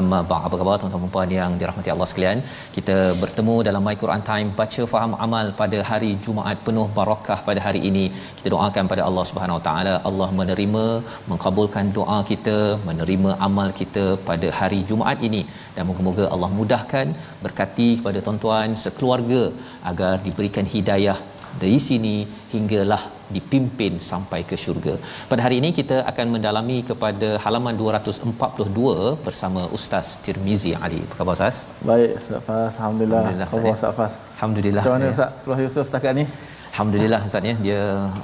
[0.00, 0.42] Amma ba'd.
[0.46, 2.38] Apa khabar tuan-tuan dan puan yang dirahmati Allah sekalian?
[2.76, 7.60] Kita bertemu dalam My Quran Time baca faham amal pada hari Jumaat penuh barakah pada
[7.66, 8.04] hari ini.
[8.38, 10.84] Kita doakan pada Allah Subhanahu wa taala Allah menerima,
[11.32, 12.58] mengabulkan doa kita,
[12.90, 15.42] menerima amal kita pada hari Jumaat ini
[15.74, 17.08] dan moga-moga Allah mudahkan
[17.46, 19.42] berkati kepada tuan-tuan sekeluarga
[19.92, 21.18] agar diberikan hidayah
[21.62, 22.16] dari sini
[22.54, 23.02] hinggalah
[23.36, 24.94] dipimpin sampai ke syurga.
[25.30, 31.00] Pada hari ini kita akan mendalami kepada halaman 242 bersama Ustaz Tirmizi Ali.
[31.06, 31.56] Apa khabar Ustaz?
[31.90, 32.74] Baik, Ustaz Fas.
[32.80, 33.22] Alhamdulillah.
[33.22, 34.14] Alhamdulillah, Allah Ustaz, Fas.
[34.36, 34.84] Alhamdulillah.
[34.84, 35.14] Macam mana ya.
[35.16, 36.26] Ustaz Surah Yusuf setakat ni?
[36.78, 37.80] Alhamdulillah Ustaz ya dia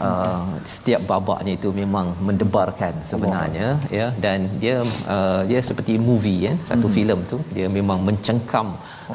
[0.07, 0.43] uh,
[0.73, 3.69] setiap babaknya itu memang mendebarkan sebenarnya
[3.99, 4.77] ya dan dia
[5.15, 6.95] uh, dia seperti movie ya satu hmm.
[6.97, 8.69] filem tu dia memang mencengkam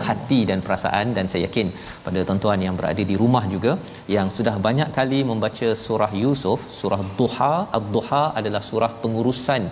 [0.07, 1.67] hati dan perasaan dan saya yakin
[2.05, 3.73] pada tuan-tuan yang berada di rumah juga
[4.15, 7.53] yang sudah banyak kali membaca surah Yusuf surah Duha.
[7.79, 9.63] Ad-Duha adalah surah pengurusan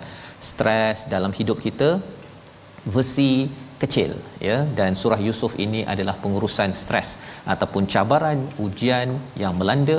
[0.48, 1.90] stres dalam hidup kita
[2.96, 3.32] versi
[3.82, 4.12] kecil
[4.48, 4.58] ya.
[4.78, 7.10] Dan surah Yusuf ini adalah pengurusan stres
[7.54, 9.10] ataupun cabaran ujian
[9.42, 9.98] yang melanda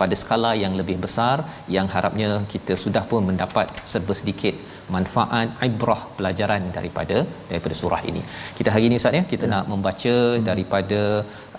[0.00, 1.36] pada skala yang lebih besar
[1.76, 4.54] yang harapnya kita sudah pun mendapat serba sedikit
[4.94, 7.18] manfaat ibrah pelajaran daripada
[7.50, 8.22] daripada surah ini.
[8.58, 9.52] Kita hari ini Ustaz ya kita ya.
[9.54, 10.44] nak membaca hmm.
[10.50, 11.00] daripada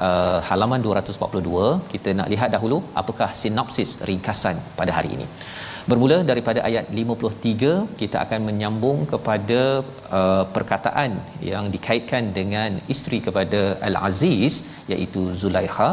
[0.07, 5.27] uh, halaman 242 kita nak lihat dahulu apakah sinopsis ringkasan pada hari ini.
[5.89, 9.59] Bermula daripada ayat 53 kita akan menyambung kepada
[10.17, 11.11] uh, perkataan
[11.51, 14.55] yang dikaitkan dengan isteri kepada Al-Aziz
[14.93, 15.89] iaitu Zulaikha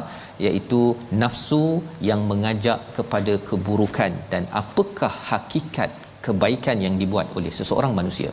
[0.47, 0.81] iaitu
[1.22, 1.66] nafsu
[2.09, 5.93] yang mengajak kepada keburukan dan apakah hakikat
[6.26, 8.30] kebaikan yang dibuat oleh seseorang manusia.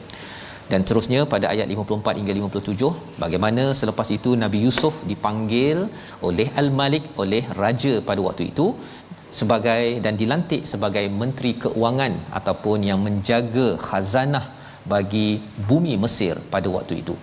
[0.71, 5.79] Dan terusnya pada ayat 54 hingga 57 bagaimana selepas itu Nabi Yusuf dipanggil
[6.27, 8.67] oleh Al-Malik oleh raja pada waktu itu
[9.39, 14.45] sebagai dan dilantik sebagai menteri keuangan ataupun yang menjaga khazanah
[14.93, 15.27] bagi
[15.69, 17.15] bumi Mesir pada waktu itu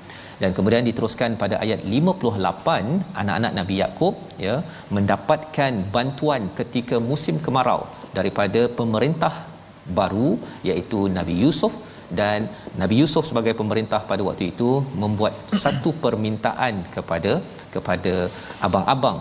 [0.43, 4.15] dan kemudian diteruskan pada ayat 58 anak-anak Nabi Yakub
[4.47, 4.55] ya
[4.97, 7.83] mendapatkan bantuan ketika musim kemarau
[8.19, 9.33] daripada pemerintah
[10.01, 10.31] baru
[10.71, 11.75] iaitu Nabi Yusuf.
[12.19, 12.49] Dan
[12.81, 14.71] Nabi Yusuf sebagai pemerintah pada waktu itu
[15.03, 15.35] membuat
[15.65, 17.33] satu permintaan kepada
[17.75, 18.15] kepada
[18.67, 19.19] abang-abang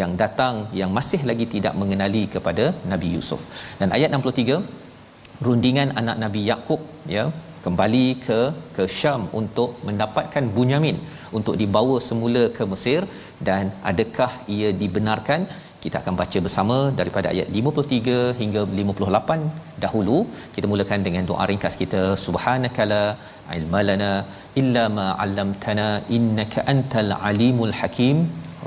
[0.00, 3.40] yang datang yang masih lagi tidak mengenali kepada Nabi Yusuf.
[3.80, 6.80] Dan ayat 63 rundingan anak Nabi Yakub
[7.16, 7.24] ya
[7.64, 8.38] kembali ke
[8.76, 10.98] ke Syam untuk mendapatkan Bunyamin
[11.38, 13.02] untuk dibawa semula ke Mesir.
[13.48, 15.40] Dan adakah ia dibenarkan
[15.84, 20.18] kita akan baca bersama daripada ayat 53 hingga 58 dahulu.
[20.54, 22.02] Kita mulakan dengan doa ringkas kita.
[22.24, 23.02] Subhanakala
[23.56, 24.12] ilmalana
[24.60, 25.88] illa ma 'allamtana
[26.18, 28.18] innaka antal alimul hakim.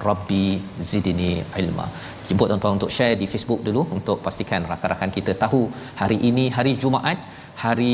[0.08, 0.46] Rabbi
[0.92, 1.32] zidni
[1.64, 1.88] ilma.
[2.28, 5.62] Jemput tuan-tuan untuk share di Facebook dulu untuk pastikan rakan-rakan kita tahu
[6.02, 7.20] hari ini hari Jumaat
[7.66, 7.94] hari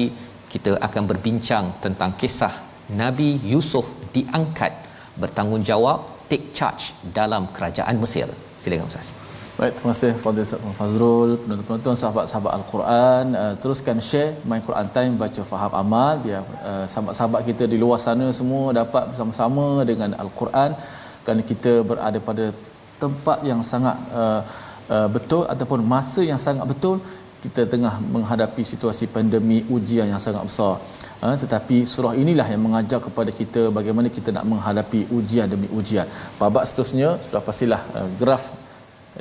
[0.54, 2.54] kita akan berbincang tentang kisah
[3.02, 4.74] Nabi Yusuf diangkat
[5.24, 6.00] bertanggungjawab
[6.32, 6.86] take charge
[7.20, 8.30] dalam kerajaan Mesir
[8.64, 9.10] silakan ustaz
[9.60, 10.46] Baik, terima kasih Fadil
[10.78, 13.26] Fazrul, penonton-penonton sahabat-sahabat Al-Quran.
[13.42, 18.00] Uh, teruskan share My Quran Time baca faham amal biar uh, sahabat-sahabat kita di luar
[18.06, 20.72] sana semua dapat bersama-sama dengan Al-Quran
[21.24, 22.46] kerana kita berada pada
[23.04, 24.42] tempat yang sangat uh,
[24.96, 26.98] uh, betul ataupun masa yang sangat betul
[27.44, 30.74] kita tengah menghadapi situasi pandemik ujian yang sangat besar
[31.23, 36.07] Ha, tetapi surah inilah yang mengajar kepada kita bagaimana kita nak menghadapi ujian demi ujian.
[36.41, 38.43] Babak seterusnya sudah pastilah uh, graf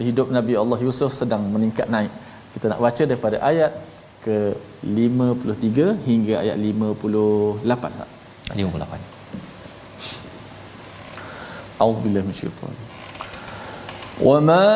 [0.08, 2.12] hidup Nabi Allah Yusuf sedang meningkat naik.
[2.54, 3.72] Kita nak baca daripada ayat
[4.26, 4.38] ke
[4.84, 7.64] 53 hingga ayat 58.
[8.56, 9.00] 58.
[11.80, 12.96] A'udzubillahi minasyaitanir
[14.16, 14.72] وما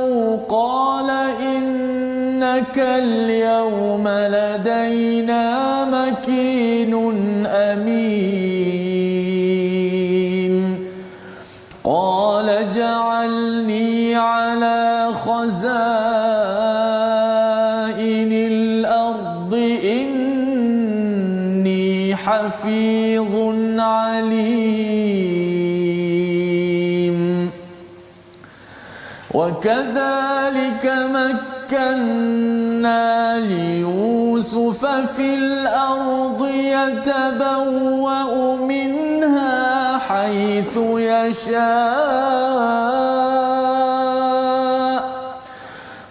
[29.38, 30.85] وكذلك
[31.17, 33.05] مكنا
[33.38, 34.82] ليوسف
[35.17, 41.58] في الأرض يتبوأ منها حيث يشاء.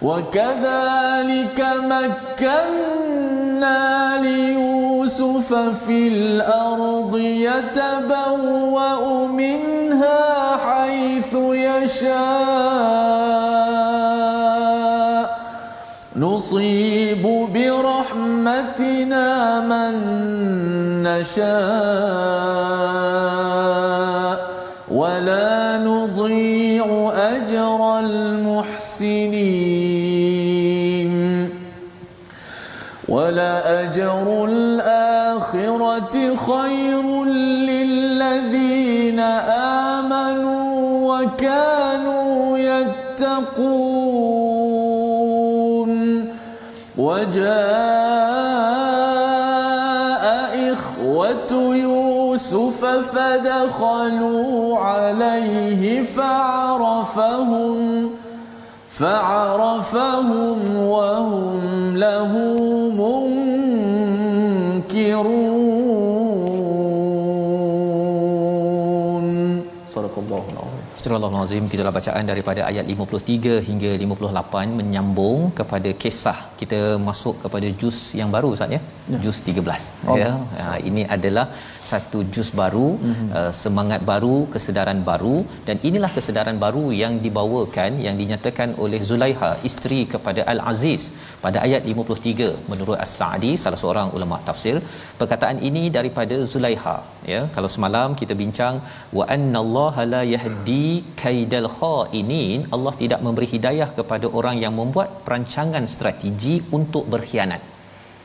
[0.02, 1.58] وكذلك
[1.92, 3.80] مكنا
[4.22, 5.54] ليوسف
[5.84, 9.77] في الأرض يتبوأ منها
[21.20, 21.48] نشاء
[24.90, 29.48] ولا نضيع أجر المحسنين
[35.38, 37.07] الآخرة خير
[54.07, 55.83] فدخلوا عليه
[56.17, 57.77] فعرفهم
[58.99, 62.31] فعرفهم وهم له
[63.01, 63.63] منكرون
[69.95, 76.79] صدق الله العظيم Astagfirullahalazim kita bacaan daripada ayat 53 hingga 58 menyambung kepada kisah kita
[77.07, 78.79] masuk kepada juz yang baru Ustaz ya.
[79.13, 79.19] ya.
[79.23, 80.15] Juz 13 oh.
[80.21, 80.29] ya.
[80.59, 81.45] Ha, ini adalah
[81.90, 83.28] satu juz baru mm-hmm.
[83.38, 85.36] uh, semangat baru kesedaran baru.
[85.68, 91.04] Dan inilah kesedaran baru yang dibawakan yang dinyatakan oleh Zulaiha isteri kepada Al-Aziz
[91.44, 94.76] pada ayat 53 menurut As-Sa'di salah seorang ulama tafsir
[95.20, 96.96] perkataan ini daripada Zulaiha
[97.32, 97.40] ya.
[97.56, 98.76] Kalau semalam kita bincang
[99.18, 100.88] wa annallaha la yahdi
[101.24, 107.62] kaidal khainin Allah tidak memberi hidayah kepada orang yang membuat perancangan strategi untuk berkhianat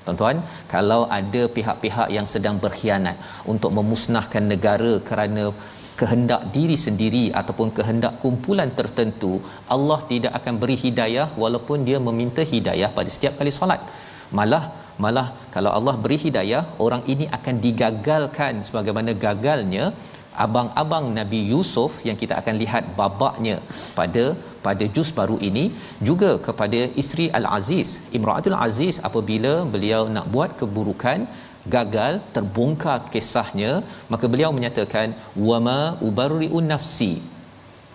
[0.05, 0.37] Tuan-tuan,
[0.73, 3.17] kalau ada pihak-pihak yang sedang berkhianat
[3.53, 5.45] untuk memusnahkan negara kerana
[6.01, 9.33] kehendak diri sendiri ataupun kehendak kumpulan tertentu,
[9.75, 13.83] Allah tidak akan beri hidayah walaupun dia meminta hidayah pada setiap kali solat.
[14.39, 14.63] Malah
[15.03, 19.85] malah kalau Allah beri hidayah, orang ini akan digagalkan sebagaimana gagalnya
[20.45, 23.55] abang-abang Nabi Yusuf yang kita akan lihat babaknya
[23.99, 24.23] pada
[24.67, 25.65] pada juz baru ini
[26.09, 27.89] juga kepada isteri Al-Aziz
[28.19, 31.21] Imratul Aziz apabila beliau nak buat keburukan
[31.75, 33.73] gagal terbongkar kisahnya
[34.13, 35.09] maka beliau menyatakan
[35.49, 37.13] wama ubarri'un nafsi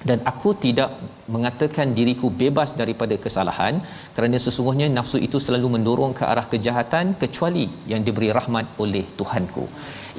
[0.08, 0.90] dan aku tidak
[1.34, 3.74] mengatakan diriku bebas daripada kesalahan
[4.16, 9.64] kerana sesungguhnya nafsu itu selalu mendorong ke arah kejahatan kecuali yang diberi rahmat oleh Tuhanku.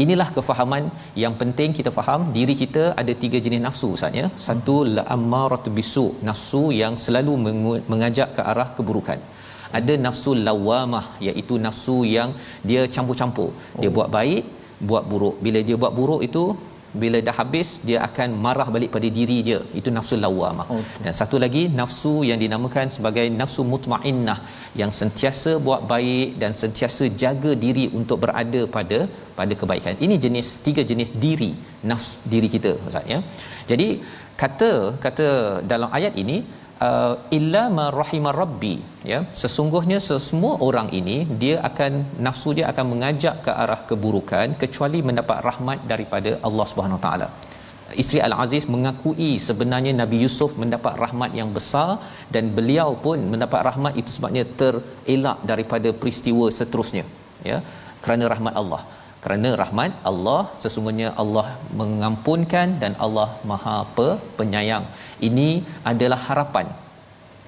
[0.03, 0.84] Inilah kefahaman
[1.22, 4.27] yang penting kita faham diri kita ada tiga jenis nafsu Ustaz ya.
[4.46, 7.34] Satu la'ammaratu bisu, nafsu yang selalu
[7.91, 9.20] mengajak ke arah keburukan.
[9.79, 12.29] Ada nafsu lawamah iaitu nafsu yang
[12.70, 13.50] dia campur-campur.
[13.82, 14.44] Dia buat baik,
[14.89, 15.36] buat buruk.
[15.46, 16.44] Bila dia buat buruk itu
[17.01, 19.60] bila dah habis dia akan marah balik pada diri dia.
[19.79, 21.01] Itu nafsu lawamah okay.
[21.05, 24.39] dan satu lagi nafsu yang dinamakan sebagai nafsu mutmainnah
[24.81, 29.00] yang sentiasa buat baik dan sentiasa jaga diri untuk berada pada
[29.39, 29.96] pada kebaikan.
[30.05, 31.51] Ini jenis tiga jenis diri
[31.91, 33.19] nafs diri kita ustaz ya.
[33.72, 33.89] Jadi
[34.41, 34.72] kata
[35.05, 35.27] kata
[35.74, 36.39] dalam ayat ini
[36.88, 38.75] uh, illa ma rahimar rabbi
[39.12, 39.19] ya.
[39.41, 41.91] Sesungguhnya semua orang ini dia akan
[42.27, 47.29] nafsu dia akan mengajak ke arah keburukan kecuali mendapat rahmat daripada Allah Subhanahu taala.
[48.01, 51.89] Isteri al-aziz mengakui sebenarnya nabi Yusuf mendapat rahmat yang besar
[52.33, 57.05] dan beliau pun mendapat rahmat itu sebabnya terelak daripada peristiwa seterusnya
[57.51, 57.59] ya.
[58.05, 58.81] Kerana rahmat Allah.
[59.24, 61.48] Kerana rahmat Allah sesungguhnya Allah
[61.79, 63.77] mengampunkan dan Allah Maha
[64.39, 64.86] penyayang
[65.27, 65.49] ini
[65.91, 66.67] adalah harapan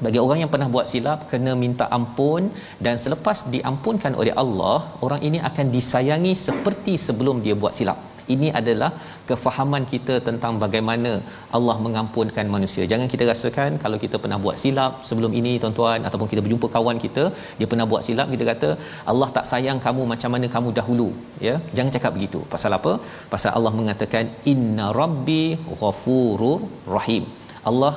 [0.06, 2.44] bagi orang yang pernah buat silap kena minta ampun
[2.86, 8.00] dan selepas diampunkan oleh Allah orang ini akan disayangi seperti sebelum dia buat silap
[8.34, 8.90] ini adalah
[9.30, 11.12] kefahaman kita tentang bagaimana
[11.58, 12.84] Allah mengampunkan manusia.
[12.92, 17.00] Jangan kita rasakan kalau kita pernah buat silap sebelum ini tuan-tuan ataupun kita berjumpa kawan
[17.06, 17.24] kita
[17.60, 18.70] dia pernah buat silap kita kata
[19.14, 21.10] Allah tak sayang kamu macam mana kamu dahulu
[21.48, 21.56] ya.
[21.76, 22.42] Jangan cakap begitu.
[22.56, 22.94] Pasal apa?
[23.34, 25.44] Pasal Allah mengatakan inna rabbi
[25.82, 26.60] ghafurur
[26.98, 27.26] rahim.
[27.70, 27.94] Allah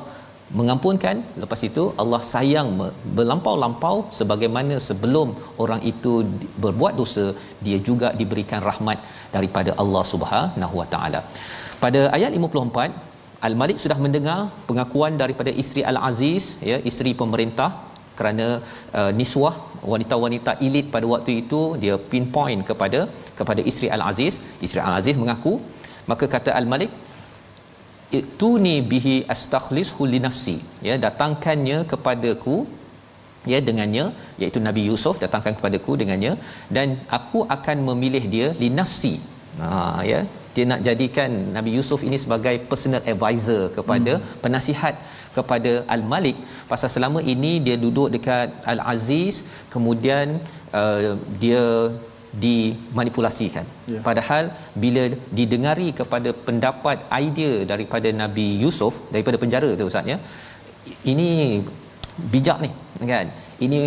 [0.59, 2.68] mengampunkan lepas itu Allah sayang
[3.18, 5.28] berlampau-lampau sebagaimana sebelum
[5.64, 6.12] orang itu
[6.64, 7.25] berbuat dosa
[7.66, 8.99] dia juga diberikan rahmat
[9.37, 11.23] daripada Allah Subhanahu Wa Taala.
[11.85, 13.12] Pada ayat 54
[13.49, 17.71] Al-Malik sudah mendengar pengakuan daripada isteri Al-Aziz ya isteri pemerintah
[18.18, 18.47] kerana
[18.99, 19.54] uh, niswah
[19.92, 23.00] wanita-wanita elit pada waktu itu dia pinpoint kepada
[23.38, 24.35] kepada isteri Al-Aziz
[24.66, 25.54] isteri Al-Aziz mengaku
[26.11, 26.92] maka kata Al-Malik
[28.19, 30.57] ituni bihi astakhlishu li nafsi.
[30.89, 32.57] Ya datangkannya kepadaku
[33.53, 34.05] ya dengannya
[34.43, 36.33] iaitu Nabi Yusuf datangkan kepadaku dengannya
[36.77, 39.15] dan aku akan memilih dia li nafsi.
[39.61, 39.71] Ha
[40.11, 40.21] ya
[40.55, 44.27] dia nak jadikan Nabi Yusuf ini sebagai personal advisor kepada hmm.
[44.45, 44.95] penasihat
[45.37, 46.37] kepada Al-Malik.
[46.71, 49.37] Pasal selama ini dia duduk dekat Al-Aziz
[49.75, 50.39] kemudian
[50.81, 51.65] uh, dia
[52.43, 53.67] dimanipulasikan.
[53.93, 54.03] Yeah.
[54.07, 54.45] Padahal
[54.83, 55.03] bila
[55.38, 60.19] didengari kepada pendapat idea daripada Nabi Yusuf daripada penjara tu ustaz ya.
[61.12, 61.29] Ini
[62.33, 62.71] bijak ni
[63.12, 63.29] kan.
[63.67, 63.81] Ini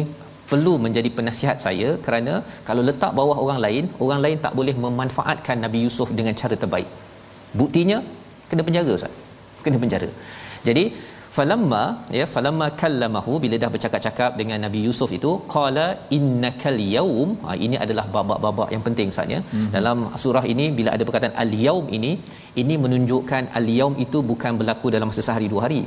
[0.51, 2.33] perlu menjadi penasihat saya kerana
[2.67, 6.89] kalau letak bawah orang lain, orang lain tak boleh memanfaatkan Nabi Yusuf dengan cara terbaik.
[7.61, 7.99] Buktinya
[8.49, 9.13] kena penjara ustaz.
[9.65, 10.09] Kena penjara.
[10.67, 10.83] Jadi
[11.37, 11.83] falamma
[12.17, 17.77] ya falamma kallamahu bila dah bercakap-cakap dengan Nabi Yusuf itu qala innakal yaum ha, ini
[17.85, 19.69] adalah babak-babak yang penting saatnya mm-hmm.
[19.75, 22.11] dalam surah ini bila ada perkataan al yaum ini
[22.63, 25.81] ini menunjukkan al yaum itu bukan berlaku dalam masa sehari dua hari.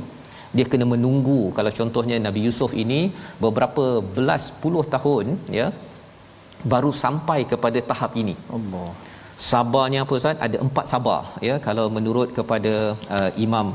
[0.57, 1.40] Dia kena menunggu.
[1.57, 3.00] Kalau contohnya Nabi Yusuf ini
[3.45, 3.85] beberapa
[4.16, 5.26] belas puluh tahun
[5.59, 5.66] ya
[6.73, 8.35] baru sampai kepada tahap ini.
[8.57, 8.88] Allah.
[9.50, 10.42] Sabarnya apa Ustaz?
[10.47, 12.75] Ada empat sabar ya kalau menurut kepada
[13.19, 13.66] uh, imam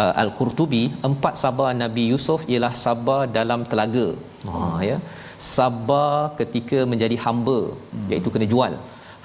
[0.00, 4.08] uh, Al-Qurtubi empat sabar Nabi Yusuf ialah sabar dalam telaga.
[4.48, 4.98] Ha ya.
[5.54, 8.10] Sabar ketika menjadi hamba hmm.
[8.12, 8.74] iaitu kena jual.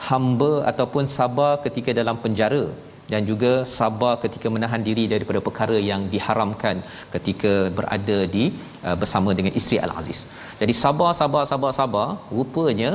[0.10, 2.64] Hamba ataupun sabar ketika dalam penjara
[3.12, 6.76] dan juga sabar ketika menahan diri daripada perkara yang diharamkan
[7.14, 8.44] ketika berada di
[8.88, 10.22] uh, bersama dengan isteri Al-Aziz.
[10.62, 12.92] Jadi sabar sabar sabar sabar rupanya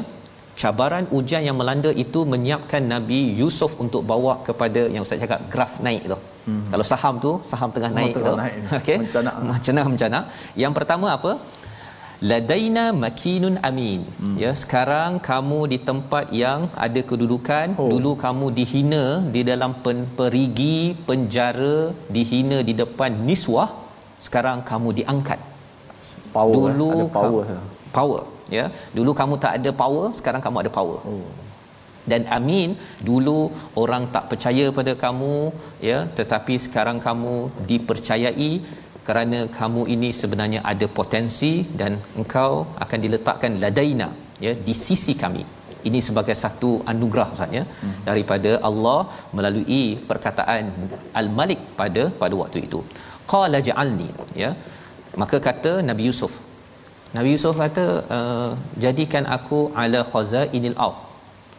[0.62, 5.72] cabaran ujian yang melanda itu menyiapkan Nabi Yusuf untuk bawa kepada yang saya cakap graf
[5.86, 6.18] naik tu.
[6.46, 6.64] Hmm.
[6.72, 8.34] Kalau saham tu saham tengah naik tu.
[8.78, 8.96] Okey.
[9.02, 9.30] Mencana.
[9.92, 10.20] Mencana.
[10.62, 11.32] Yang pertama apa?
[12.30, 14.00] Ladaina makinun amin.
[14.20, 14.36] Hmm.
[14.42, 17.88] Ya, sekarang kamu di tempat yang ada kedudukan, oh.
[17.92, 21.76] dulu kamu dihina di dalam pen- perigi penjara,
[22.16, 23.68] dihina di depan niswah,
[24.26, 25.40] sekarang kamu diangkat.
[26.36, 26.54] Power.
[26.56, 27.44] Dulu ada power.
[27.44, 28.22] Kamu, power,
[28.58, 28.64] ya.
[28.96, 31.00] Dulu kamu tak ada power, sekarang kamu ada power.
[31.12, 31.45] Oh
[32.10, 32.70] dan amin
[33.08, 33.38] dulu
[33.82, 35.36] orang tak percaya pada kamu
[35.90, 37.36] ya tetapi sekarang kamu
[37.70, 38.50] dipercayai
[39.08, 42.52] kerana kamu ini sebenarnya ada potensi dan engkau
[42.84, 44.08] akan diletakkan ladaina
[44.44, 45.44] ya di sisi kami.
[45.88, 47.98] Ini sebagai satu anugerah Ustaz ya hmm.
[48.08, 49.00] daripada Allah
[49.36, 50.64] melalui perkataan
[51.20, 52.80] al-Malik pada pada waktu itu.
[53.32, 54.08] Qala ja'alni
[54.42, 54.50] ya
[55.22, 56.32] maka kata Nabi Yusuf.
[57.16, 57.86] Nabi Yusuf kata
[58.16, 58.50] uh,
[58.84, 61.05] jadikan aku ala khazainil ardh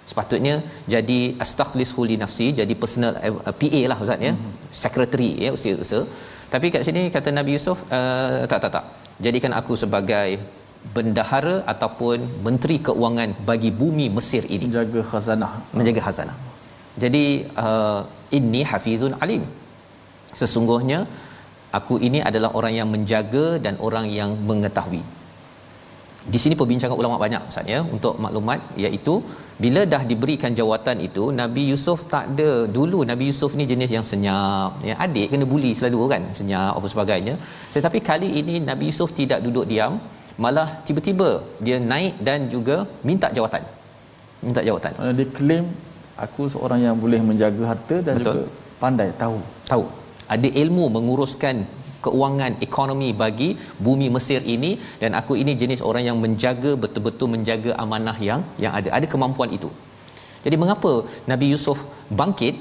[0.09, 0.55] sepatutnya
[0.93, 4.33] jadi astaghlishu li nafsi jadi personal uh, PA lah ustaz ya.
[4.33, 4.55] Mm-hmm.
[4.81, 6.03] sekretari ya usaha-usaha
[6.53, 8.85] tapi kat sini kata Nabi Yusuf uh, tak tak tak.
[9.25, 10.27] Jadikan aku sebagai
[10.95, 14.65] bendahara ataupun menteri keuangan bagi bumi Mesir ini.
[14.71, 15.51] Menjaga khazanah.
[15.77, 16.37] Menjaga khazanah.
[17.03, 17.25] Jadi
[17.63, 18.01] uh,
[18.37, 19.43] inni hafizun alim.
[20.39, 20.99] Sesungguhnya
[21.79, 25.03] aku ini adalah orang yang menjaga dan orang yang mengetahui
[26.33, 29.13] di sini perbincangan ulama banyak ustaz ya untuk maklumat iaitu
[29.63, 32.51] bila dah diberikan jawatan itu Nabi Yusuf tak ada.
[32.75, 34.95] Dulu Nabi Yusuf ni jenis yang senyap ya.
[35.05, 37.33] Adik kena buli selalu kan senyap apa sebagainya.
[37.75, 39.95] Tetapi kali ini Nabi Yusuf tidak duduk diam
[40.43, 41.29] malah tiba-tiba
[41.65, 42.77] dia naik dan juga
[43.09, 43.63] minta jawatan.
[44.45, 44.93] Minta jawatan.
[45.19, 45.65] Dia claim
[46.25, 48.27] aku seorang yang boleh menjaga harta dan Betul.
[48.27, 48.43] juga
[48.83, 49.39] pandai tahu.
[49.71, 49.85] Tahu.
[50.35, 51.57] Ada ilmu menguruskan
[52.07, 53.49] keuangan ekonomi bagi
[53.87, 54.71] bumi Mesir ini
[55.01, 58.89] dan aku ini jenis orang yang menjaga betul-betul menjaga amanah yang yang ada.
[58.99, 59.69] Ada kemampuan itu.
[60.45, 60.91] Jadi mengapa
[61.31, 61.79] Nabi Yusuf
[62.21, 62.55] bangkit?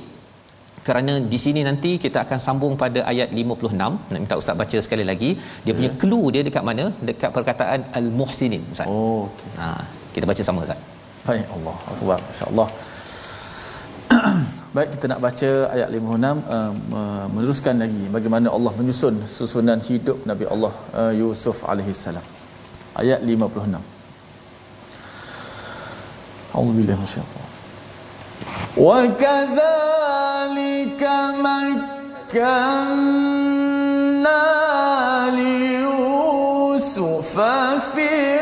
[0.87, 5.05] Kerana di sini nanti kita akan sambung pada ayat 56 nak minta ustaz baca sekali
[5.09, 5.31] lagi.
[5.65, 6.85] Dia punya clue dia dekat mana?
[7.09, 8.87] Dekat perkataan al-muhsinin ustaz.
[8.93, 9.51] Oh okey.
[9.61, 9.71] Ha
[10.15, 10.79] kita baca sama ustaz.
[11.29, 11.77] Baik Allah.
[11.95, 12.19] Akbar.
[12.33, 12.69] Insyaallah
[14.77, 20.19] Baik kita nak baca ayat 56 uh, eh, meneruskan lagi bagaimana Allah menyusun susunan hidup
[20.31, 22.21] Nabi Allah uh, Yusuf alaihi salam.
[23.03, 23.81] Ayat 56.
[26.53, 27.45] Alhamdulillah masyaallah.
[28.87, 31.15] Wa kadzalika
[31.49, 32.93] makkanna
[35.41, 35.57] li
[35.89, 37.33] Yusuf
[37.97, 38.36] fi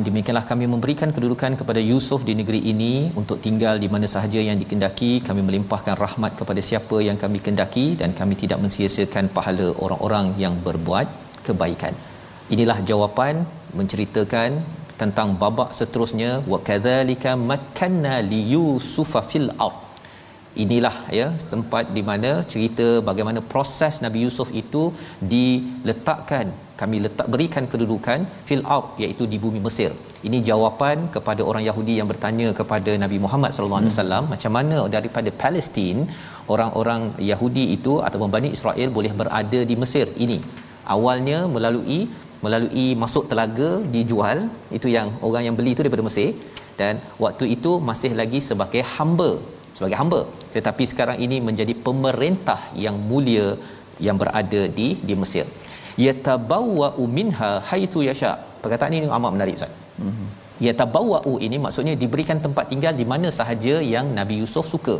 [0.00, 4.06] ayat 56 demikianlah kami memberikan kedudukan kepada Yusuf di negeri ini untuk tinggal di mana
[4.14, 5.10] sahaja yang dikendaki.
[5.28, 10.54] Kami melimpahkan rahmat kepada siapa yang kami kendaki dan kami tidak mensia-siakan pahala orang-orang yang
[10.66, 11.06] berbuat
[11.46, 11.94] kebaikan.
[12.54, 13.34] Inilah jawapan
[13.78, 14.50] menceritakan
[15.00, 16.30] tentang babak seterusnya.
[16.52, 19.78] Wa kadzalika makkanna li yusufa fil ard.
[20.62, 24.82] Inilah ya tempat di mana cerita bagaimana proses Nabi Yusuf itu
[25.32, 26.46] diletakkan
[26.80, 29.90] kami letak berikan kedudukan fil ard iaitu di bumi Mesir.
[30.28, 34.78] Ini jawapan kepada orang Yahudi yang bertanya kepada Nabi Muhammad sallallahu alaihi wasallam macam mana
[34.96, 35.98] daripada Palestin
[36.54, 40.38] orang-orang Yahudi itu ataupun Bani Israel boleh berada di Mesir ini.
[40.94, 42.00] Awalnya melalui
[42.44, 44.38] melalui masuk telaga dijual
[44.78, 46.30] itu yang orang yang beli itu daripada Mesir.
[46.80, 49.30] Dan waktu itu masih lagi sebagai hamba
[49.76, 50.20] sebagai hamba.
[50.54, 53.48] Tetapi sekarang ini menjadi pemerintah yang mulia
[54.06, 55.46] yang berada di di Mesir
[56.06, 58.32] yatabawwa'u minha haitsu yasha.
[58.62, 59.72] Perkataan ini amat menarik ustaz.
[60.00, 60.28] Mm-hmm.
[60.66, 64.96] yatabawwa'u ini maksudnya diberikan tempat tinggal di mana sahaja yang Nabi Yusuf suka.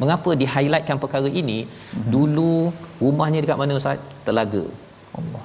[0.00, 1.58] Mengapa di highlightkan perkara ini?
[1.66, 2.10] Mm-hmm.
[2.14, 2.52] dulu
[3.04, 3.98] rumahnya dekat mana ustaz?
[4.26, 4.64] Telaga.
[5.18, 5.44] Allah.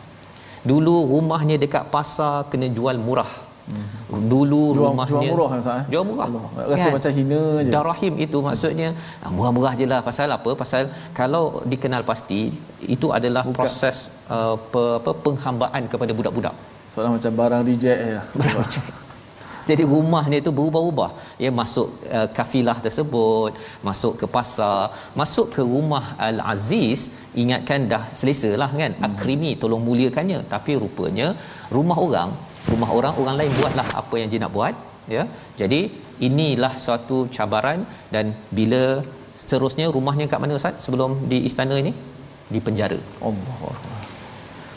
[0.71, 3.31] Dulu rumahnya dekat pasar kena jual murah
[3.63, 3.87] Hmm.
[4.31, 5.85] Dulu Jual- rumahnya jual murah, Ustaz, eh?
[5.91, 6.25] Jual murah.
[6.27, 6.45] Allah.
[6.71, 7.71] Rasa macam hina je.
[7.75, 8.89] Darahim itu maksudnya
[9.23, 10.51] ah, murah-murah je lah pasal apa?
[10.63, 12.41] Pasal kalau dikenal pasti
[12.95, 13.57] itu adalah Bukan.
[13.59, 16.55] proses uh, pe, apa penghambaan kepada budak-budak.
[16.91, 17.99] Soalan macam barang reject
[18.75, 18.81] je.
[19.69, 21.11] Jadi rumahnya itu berubah-ubah.
[21.43, 23.51] Ya masuk uh, kafilah tersebut,
[23.87, 28.91] masuk ke pasar, masuk ke rumah Al-Aziz, ingatkan dah selesa lah kan.
[29.07, 30.39] Akrimi tolong muliakannya.
[30.53, 31.27] Tapi rupanya
[31.71, 32.29] rumah orang,
[32.71, 34.75] rumah orang orang lain buatlah apa yang dia nak buat,
[35.15, 35.23] ya.
[35.61, 35.81] Jadi
[36.27, 37.81] inilah suatu cabaran
[38.13, 38.25] dan
[38.57, 38.83] bila
[39.41, 41.93] seterusnya rumahnya kat mana Ustaz sebelum di istana ini?
[42.53, 43.73] Di penjara Allah.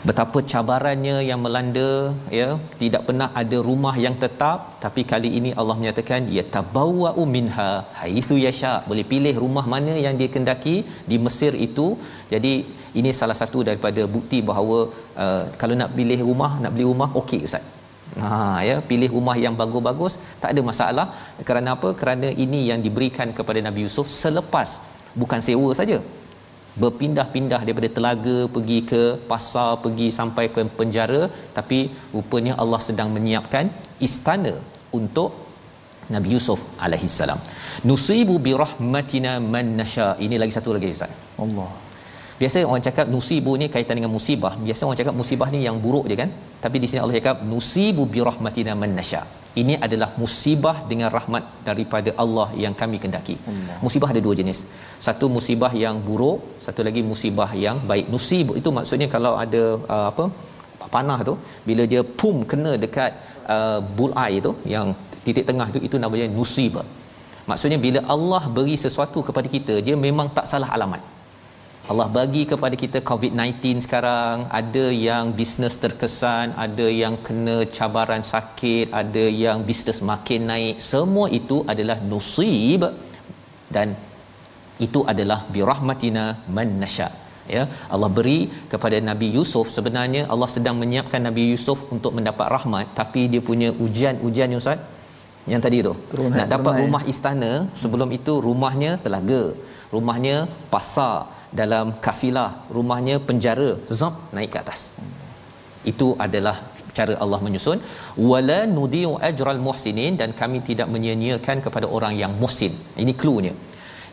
[0.07, 1.89] betapa cabarannya yang melanda
[2.39, 2.47] ya
[2.81, 7.69] tidak pernah ada rumah yang tetap tapi kali ini Allah menyatakan yatabawwa'u minha
[7.99, 10.75] haitsu yasha boleh pilih rumah mana yang dia kendaki
[11.11, 11.87] di Mesir itu
[12.33, 12.53] jadi
[12.99, 14.77] ini salah satu daripada bukti bahawa
[15.23, 17.65] uh, kalau nak pilih rumah nak beli rumah okey ustaz
[18.23, 21.07] Ha ya pilih rumah yang bagus-bagus tak ada masalah
[21.47, 24.69] kerana apa kerana ini yang diberikan kepada Nabi Yusuf selepas
[25.21, 25.97] bukan sewa saja
[26.81, 31.21] berpindah-pindah daripada telaga pergi ke pasar pergi sampai ke penjara
[31.57, 31.79] tapi
[32.15, 33.67] rupanya Allah sedang menyiapkan
[34.07, 34.53] istana
[34.99, 35.31] untuk
[36.15, 37.39] Nabi Yusuf alaihi salam.
[37.89, 40.07] Nusibu bi rahmatina man nasha.
[40.25, 41.11] Ini lagi satu lagi Ustaz.
[41.43, 41.69] Allah.
[42.39, 44.53] Biasa orang cakap nusibu ni kaitan dengan musibah.
[44.67, 46.29] Biasa orang cakap musibah ni yang buruk je kan?
[46.63, 49.21] Tapi di sini Allah cakap nusibu bi rahmatina man nasha.
[49.61, 53.35] Ini adalah musibah dengan rahmat daripada Allah yang kami kendaki.
[53.51, 53.77] Allah.
[53.85, 54.59] Musibah ada dua jenis.
[55.05, 58.05] Satu musibah yang buruk, satu lagi musibah yang baik.
[58.13, 59.63] Nusib itu maksudnya kalau ada
[59.95, 60.25] uh, apa?
[60.95, 61.33] panah tu
[61.67, 63.11] bila dia pum kena dekat
[63.55, 64.87] uh, bullseye tu yang
[65.25, 66.85] titik tengah tu itu namanya musibah.
[67.49, 71.01] Maksudnya bila Allah beri sesuatu kepada kita, dia memang tak salah alamat.
[71.91, 78.87] Allah bagi kepada kita COVID-19 sekarang, ada yang bisnes terkesan, ada yang kena cabaran sakit,
[79.01, 80.75] ada yang bisnes makin naik.
[80.89, 82.83] Semua itu adalah nusib
[83.75, 83.95] dan
[84.87, 86.25] itu adalah birahmatina
[86.57, 87.07] man nasya.
[87.55, 87.63] Ya,
[87.95, 88.39] Allah beri
[88.71, 93.69] kepada Nabi Yusuf sebenarnya Allah sedang menyiapkan Nabi Yusuf untuk mendapat rahmat tapi dia punya
[93.85, 94.79] ujian-ujian Ustaz
[95.51, 95.93] yang tadi tu.
[96.11, 97.51] Turun nak dapat rumah istana
[97.83, 99.41] sebelum itu rumahnya telaga,
[99.95, 100.35] rumahnya
[100.75, 104.79] pasar dalam kafilah rumahnya penjara zap naik ke atas.
[105.91, 106.57] Itu adalah
[106.97, 107.79] cara Allah menyusun.
[108.31, 112.75] Wala nudiu ajral muhsinin dan kami tidak menyia-nyiakan kepada orang yang muhsin.
[113.03, 113.53] Ini cluenya.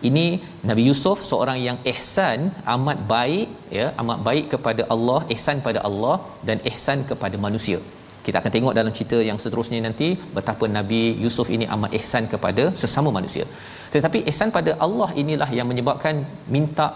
[0.09, 0.25] Ini
[0.68, 2.40] Nabi Yusuf seorang yang ihsan
[2.75, 6.16] amat baik ya amat baik kepada Allah ihsan pada Allah
[6.49, 7.79] dan ihsan kepada manusia.
[8.27, 12.64] Kita akan tengok dalam cerita yang seterusnya nanti betapa Nabi Yusuf ini amat ihsan kepada
[12.83, 13.47] sesama manusia.
[13.94, 16.87] Tetapi ihsan pada Allah inilah yang menyebabkan minta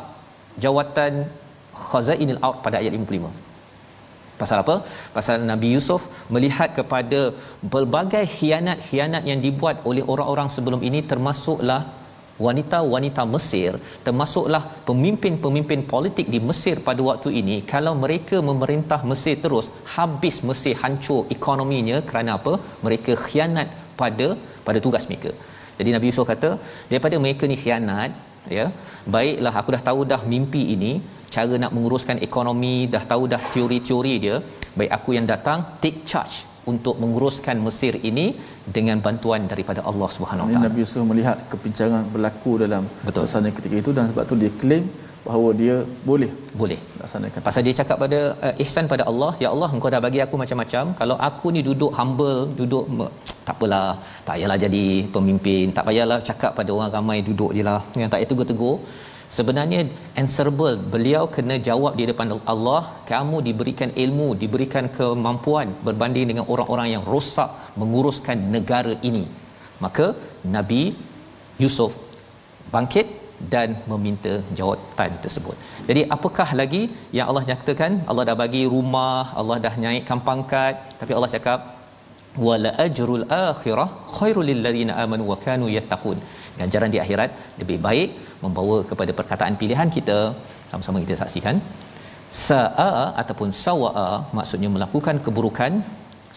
[0.65, 1.13] jawatan
[1.89, 3.47] khazainil ard pada ayat 55
[4.41, 4.75] Pasal apa?
[5.15, 6.03] Pasal Nabi Yusuf
[6.35, 7.21] melihat kepada
[7.73, 11.81] pelbagai khianat-khianat yang dibuat oleh orang-orang sebelum ini termasuklah
[12.47, 13.73] wanita-wanita Mesir,
[14.07, 19.67] termasuklah pemimpin-pemimpin politik di Mesir pada waktu ini, kalau mereka memerintah Mesir terus,
[19.97, 22.55] habis Mesir hancur ekonominya kerana apa?
[22.87, 24.29] Mereka khianat pada
[24.67, 25.33] pada tugas mereka.
[25.79, 26.51] Jadi Nabi Yusuf kata,
[26.91, 28.11] daripada mereka ni khianat,
[28.59, 28.67] ya
[29.15, 30.93] baiklah aku dah tahu dah mimpi ini
[31.35, 34.37] cara nak menguruskan ekonomi dah tahu dah teori-teori dia
[34.79, 36.37] baik aku yang datang take charge
[36.73, 38.27] untuk menguruskan Mesir ini
[38.77, 40.67] dengan bantuan daripada Allah Subhanahu Wa Taala.
[40.69, 43.25] Nabi Yusuf melihat kepincangan berlaku dalam Betul.
[43.25, 44.85] suasana ketika itu dan sebab tu dia claim
[45.29, 45.77] bahawa dia
[46.09, 47.41] boleh boleh laksanakan.
[47.49, 50.85] Pasal dia cakap pada uh, ihsan pada Allah, ya Allah engkau dah bagi aku macam-macam,
[51.01, 52.87] kalau aku ni duduk humble, duduk
[53.49, 53.91] tak apalah,
[54.27, 54.87] tak payahlah jadi
[55.17, 58.77] pemimpin, tak payahlah cakap pada orang ramai duduk jelah, yang tak payah tegur-tegur.
[59.37, 59.81] Sebenarnya
[60.21, 66.89] answerable, beliau kena jawab di depan Allah, kamu diberikan ilmu, diberikan kemampuan berbanding dengan orang-orang
[66.95, 69.25] yang rosak menguruskan negara ini.
[69.85, 70.07] Maka
[70.57, 70.83] Nabi
[71.63, 71.93] Yusuf
[72.75, 73.07] bangkit
[73.55, 75.57] dan meminta jawatan tersebut.
[75.89, 76.83] Jadi apakah lagi
[77.17, 77.93] yang Allah nyatakan?
[78.11, 81.61] Allah dah bagi rumah, Allah dah naikkan pangkat, tapi Allah cakap
[82.47, 86.19] wala ajrul akhirah khairul lil ladzina amanu wa kanu yattaqun.
[86.59, 88.09] Ganjaran di akhirat lebih baik
[88.45, 90.19] membawa kepada perkataan pilihan kita.
[90.71, 91.57] Sama-sama kita saksikan.
[92.47, 95.73] Sa'a ataupun sawa'a maksudnya melakukan keburukan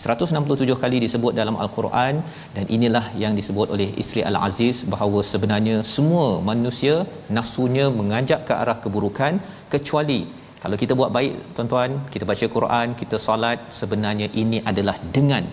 [0.03, 2.15] 167 kali disebut dalam al-Quran
[2.55, 6.95] dan inilah yang disebut oleh isteri Al-Aziz bahawa sebenarnya semua manusia
[7.37, 9.35] nafsunya mengajak ke arah keburukan
[9.73, 10.21] kecuali
[10.63, 15.45] kalau kita buat baik tuan-tuan kita baca Quran kita solat sebenarnya ini adalah dengan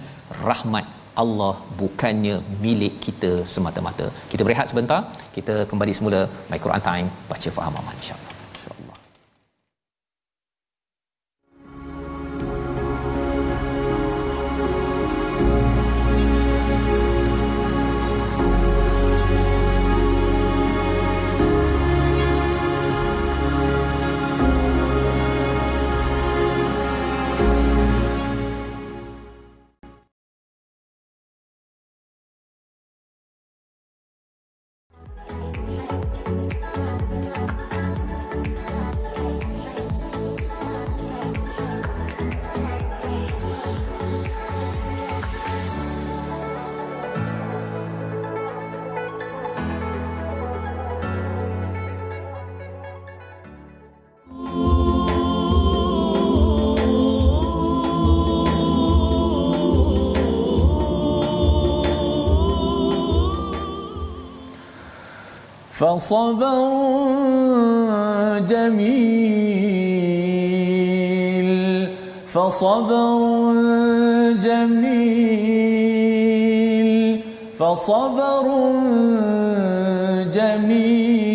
[0.46, 0.86] rahmat
[1.22, 4.06] Allah bukannya milik kita semata-mata.
[4.32, 5.00] Kita berehat sebentar,
[5.36, 8.27] kita kembali semula My Quran Time baca faham aman insya-Allah.
[65.77, 66.57] فصبر
[70.13, 71.49] جميل
[72.27, 73.19] فصبر
[74.37, 75.59] جميل
[77.59, 78.45] فصبر
[80.33, 81.33] جميل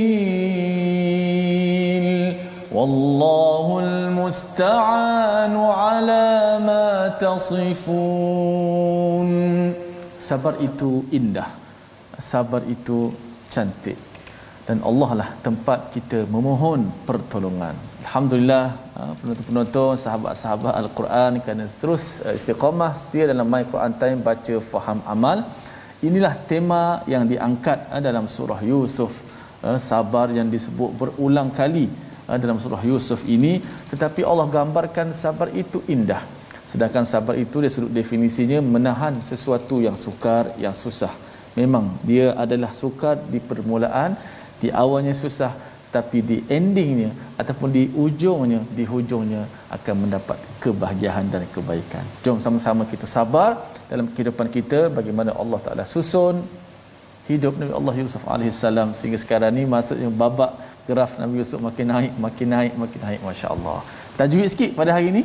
[2.73, 8.79] والله المستعان على ما تصفون
[10.29, 11.49] sabar itu indah
[12.21, 13.11] sabar itu
[13.49, 13.97] cantik
[14.68, 17.76] dan Allah lah tempat kita memohon pertolongan.
[18.04, 18.66] Alhamdulillah
[19.00, 25.00] uh, penonton-penonton sahabat-sahabat Al-Quran kerana terus uh, istiqamah setia dalam My Quran Time baca faham
[25.16, 25.44] amal.
[26.08, 29.14] Inilah tema yang diangkat uh, dalam surah Yusuf.
[29.64, 31.88] Sabar yang disebut berulang kali
[32.28, 36.20] dalam surah Yusuf ini tetapi Allah gambarkan sabar itu indah.
[36.68, 41.16] Sedangkan sabar itu dari sudut definisinya menahan sesuatu yang sukar, yang susah.
[41.56, 44.20] Memang dia adalah sukar di permulaan,
[44.64, 45.52] di awalnya susah
[45.96, 49.44] tapi di endingnya ataupun di ujungnya di hujungnya
[49.76, 52.06] akan mendapat kebahagiaan dan kebaikan.
[52.26, 53.50] Jom sama-sama kita sabar
[53.92, 56.42] dalam kehidupan kita bagaimana Allah Taala susun
[57.30, 60.52] hidup Nabi Allah Yusuf alaihissalam sehingga sekarang ni maksudnya babak
[60.90, 63.80] graf Nabi Yusuf makin naik makin naik makin naik masya-Allah.
[64.20, 65.24] Tajwid sikit pada hari ini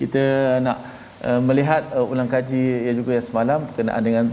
[0.00, 0.24] kita
[0.66, 0.78] nak
[1.28, 4.26] uh, melihat uh, ulang kaji yang juga yang semalam berkenaan dengan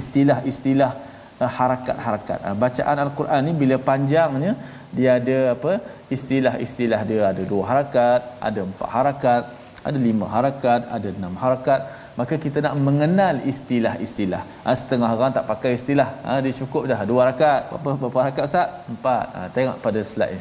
[0.00, 0.92] istilah-istilah
[1.40, 2.38] harakat-harakat.
[2.48, 4.52] Uh, bacaan al-Quran ni bila panjangnya
[4.96, 5.72] dia ada apa
[6.14, 9.42] istilah-istilah dia ada dua harakat, ada empat harakat,
[9.88, 11.80] ada lima harakat, ada enam harakat.
[12.12, 14.42] Maka kita nak mengenal istilah-istilah.
[14.64, 16.08] Ha, setengah orang tak pakai istilah.
[16.24, 17.72] Ha, dia cukup dah dua harakat.
[17.72, 18.68] Berapa, berapa harakat Ustaz?
[18.92, 19.26] Empat.
[19.32, 20.40] Ha, tengok pada slide ni.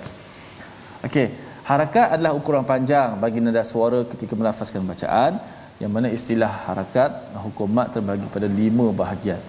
[1.08, 1.27] Okey.
[1.71, 5.39] Harakat adalah ukuran panjang bagi nada suara ketika melafazkan bacaan.
[5.80, 9.39] Yang mana istilah harakat, hukumat terbagi pada lima bahagian.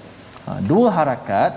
[0.47, 1.53] Ha, dua harakat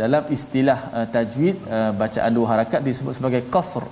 [0.00, 3.84] dalam istilah uh, tajwid uh, bacaan dua harakat disebut sebagai qasr.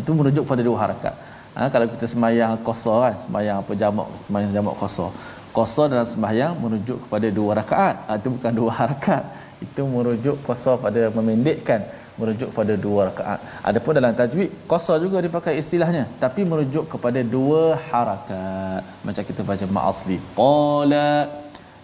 [0.00, 1.14] Itu merujuk pada dua harakat.
[1.56, 5.10] Ha, kalau kita sembahyang qasar kan sembahyang apa jamak sembahyang jamak qasar
[5.56, 7.96] qasar dalam sembahyang merujuk kepada dua rakaat.
[8.06, 9.22] Ha, itu bukan dua harakat.
[9.64, 11.80] Itu merujuk qasar pada memendekkan
[12.18, 13.40] merujuk kepada dua rakaat.
[13.70, 18.82] Adapun dalam tajwid qasar juga dipakai istilahnya tapi merujuk kepada dua harakat.
[19.06, 20.18] Macam kita baca ma'asli.
[20.38, 21.08] Qala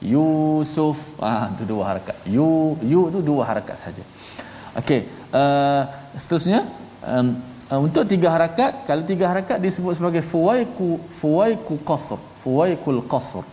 [0.04, 1.00] Yusuf.
[1.16, 2.16] Ah itu dua harakat.
[2.28, 4.04] Yu yu tu dua harakat saja.
[4.76, 5.82] Okey uh,
[6.18, 6.60] seterusnya
[7.06, 7.38] um,
[7.70, 13.44] uh, untuk tiga harakat kalau tiga harakat disebut sebagai fuwaiku fuwaiku qasr fuwaikul qasr.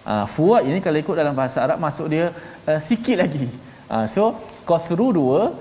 [0.00, 2.32] Uh, fuwai ini kalau ikut dalam bahasa Arab masuk dia
[2.66, 3.46] uh, sikit lagi.
[3.86, 5.52] Uh, so qasru dua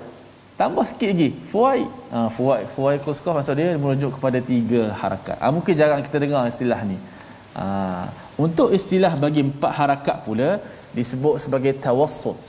[0.56, 1.30] tambah sikit lagi.
[1.52, 1.84] Fuwai
[2.16, 5.38] uh, fuwai fuwai qasr maksud dia merujuk kepada tiga harakat.
[5.38, 6.98] Uh, mungkin jarang kita dengar istilah ni.
[7.54, 8.08] Uh,
[8.46, 10.50] untuk istilah bagi empat harakat pula
[10.98, 12.40] disebut sebagai tawassut.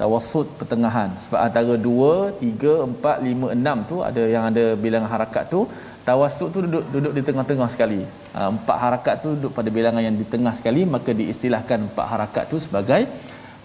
[0.00, 1.08] Tawassut pertengahan.
[1.24, 5.60] Sebab antara 2, 3, 4, 5, 6 tu ada yang ada bilangan harakat tu.
[6.08, 8.00] Tawassut tu duduk duduk di tengah-tengah sekali.
[8.36, 12.44] Ha, empat harakat tu duduk pada bilangan yang di tengah sekali maka diistilahkan empat harakat
[12.52, 13.02] tu sebagai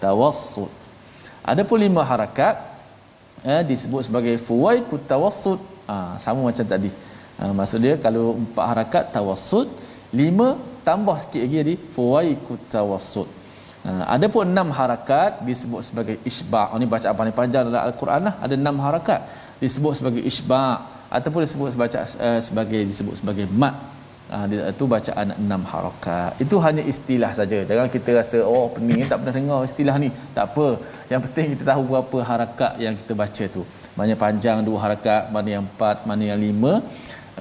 [0.04, 0.72] tawassut.
[1.52, 2.56] Adapun lima harakat
[3.44, 5.60] eh, disebut sebagai fuwaikut tawassut.
[5.90, 6.92] Ha, sama macam tadi.
[7.40, 9.68] Ha, maksud dia kalau empat harakat tawassut,
[10.16, 10.56] lima
[10.88, 13.30] tambah sikit lagi jadi fawaikut tawassut
[13.88, 17.32] Ha, ada pun enam harakat disebut sebagai isba' ini baca apa ni?
[17.42, 18.34] Panjang dalam al-Quran lah.
[18.46, 19.20] Ada enam harakat
[19.64, 20.72] disebut sebagai isba'
[21.18, 21.96] ataupun disebut sebagai
[22.28, 23.76] uh, sebagai disebut sebagai mat.
[24.28, 26.36] Uh, itu bacaan enam harakat.
[26.46, 27.60] Itu hanya istilah saja.
[27.70, 30.10] Jangan kita rasa oh pening tak pernah dengar istilah ni.
[30.36, 30.68] Tak apa.
[31.12, 33.64] Yang penting kita tahu berapa harakat yang kita baca tu.
[33.98, 36.74] Mana panjang dua harakat mana yang empat mana yang lima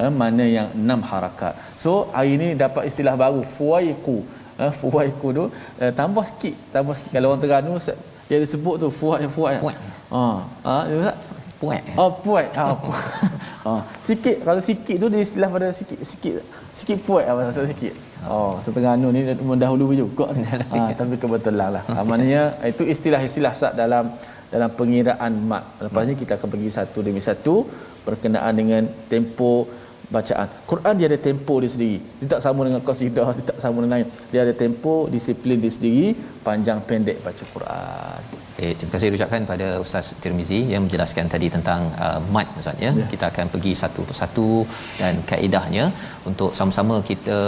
[0.02, 1.52] uh, mana yang enam harakat.
[1.82, 4.16] So hari ini dapat istilah baru fuwaiku
[4.62, 7.10] uh, fuwaiku tu uh, tambah sikit tambah sikit.
[7.16, 7.74] Kalau orang Terengganu
[8.28, 10.24] dia disebut tu fuwai fuwai ha
[10.66, 11.12] ah ha,
[11.60, 11.78] puai.
[12.00, 12.46] oh puai.
[12.58, 12.64] Ha
[13.68, 16.34] oh, sikit kalau sikit tu dia istilah pada sikit sikit
[16.78, 17.24] sikit puai.
[17.30, 17.94] Apa maksud sikit.
[18.26, 18.52] Oh.
[18.64, 20.26] Setengah anu ni mendahului juga.
[20.72, 21.82] Ha, tapi kebetulan lah.
[21.88, 24.10] Ha, maknanya itu istilah-istilah sat dalam
[24.52, 27.54] dalam pengiraan mat lepas ni kita akan pergi satu demi satu
[28.06, 29.66] berkenaan dengan tempo
[30.10, 30.48] bacaan.
[30.70, 31.98] Quran dia ada tempo dia sendiri.
[32.22, 34.08] Dia tak sama dengan qasidah, dia tak sama dengan lain.
[34.30, 36.14] Dia ada tempo, disiplin dia sendiri,
[36.46, 38.45] panjang pendek baca Quran.
[38.56, 42.90] Okay, terima kasih ucapkan pada Ustaz Tirmizi yang menjelaskan tadi tentang uh, mat Ustaz ya.
[42.98, 43.06] ya.
[43.12, 44.46] Kita akan pergi satu persatu
[45.00, 45.84] dan kaedahnya
[46.30, 47.38] untuk sama-sama kita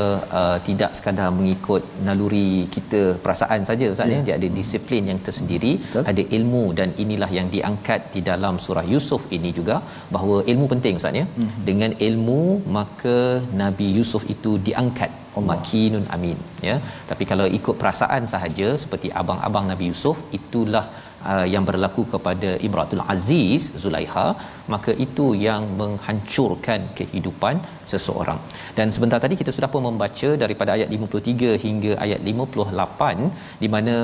[0.40, 4.18] uh, tidak sekadar mengikut naluri kita perasaan saja Ustaz ya.
[4.18, 4.26] ya.
[4.26, 6.04] Dia ada disiplin yang tersendiri, Betul.
[6.12, 9.78] ada ilmu dan inilah yang diangkat di dalam surah Yusuf ini juga
[10.16, 11.26] bahawa ilmu penting Ustaz ya.
[11.38, 11.50] Hmm.
[11.70, 12.42] Dengan ilmu
[12.78, 13.16] maka
[13.62, 15.10] Nabi Yusuf itu diangkat
[15.50, 16.76] makinun amin ya.
[17.10, 20.84] Tapi kalau ikut perasaan sahaja seperti abang-abang Nabi Yusuf itulah
[21.30, 24.28] uh, yang berlaku kepada Imratul Aziz Zulaiha
[24.74, 27.56] maka itu yang menghancurkan kehidupan
[27.92, 28.40] seseorang.
[28.78, 33.94] Dan sebentar tadi kita sudah pun membaca daripada ayat 53 hingga ayat 58 di mana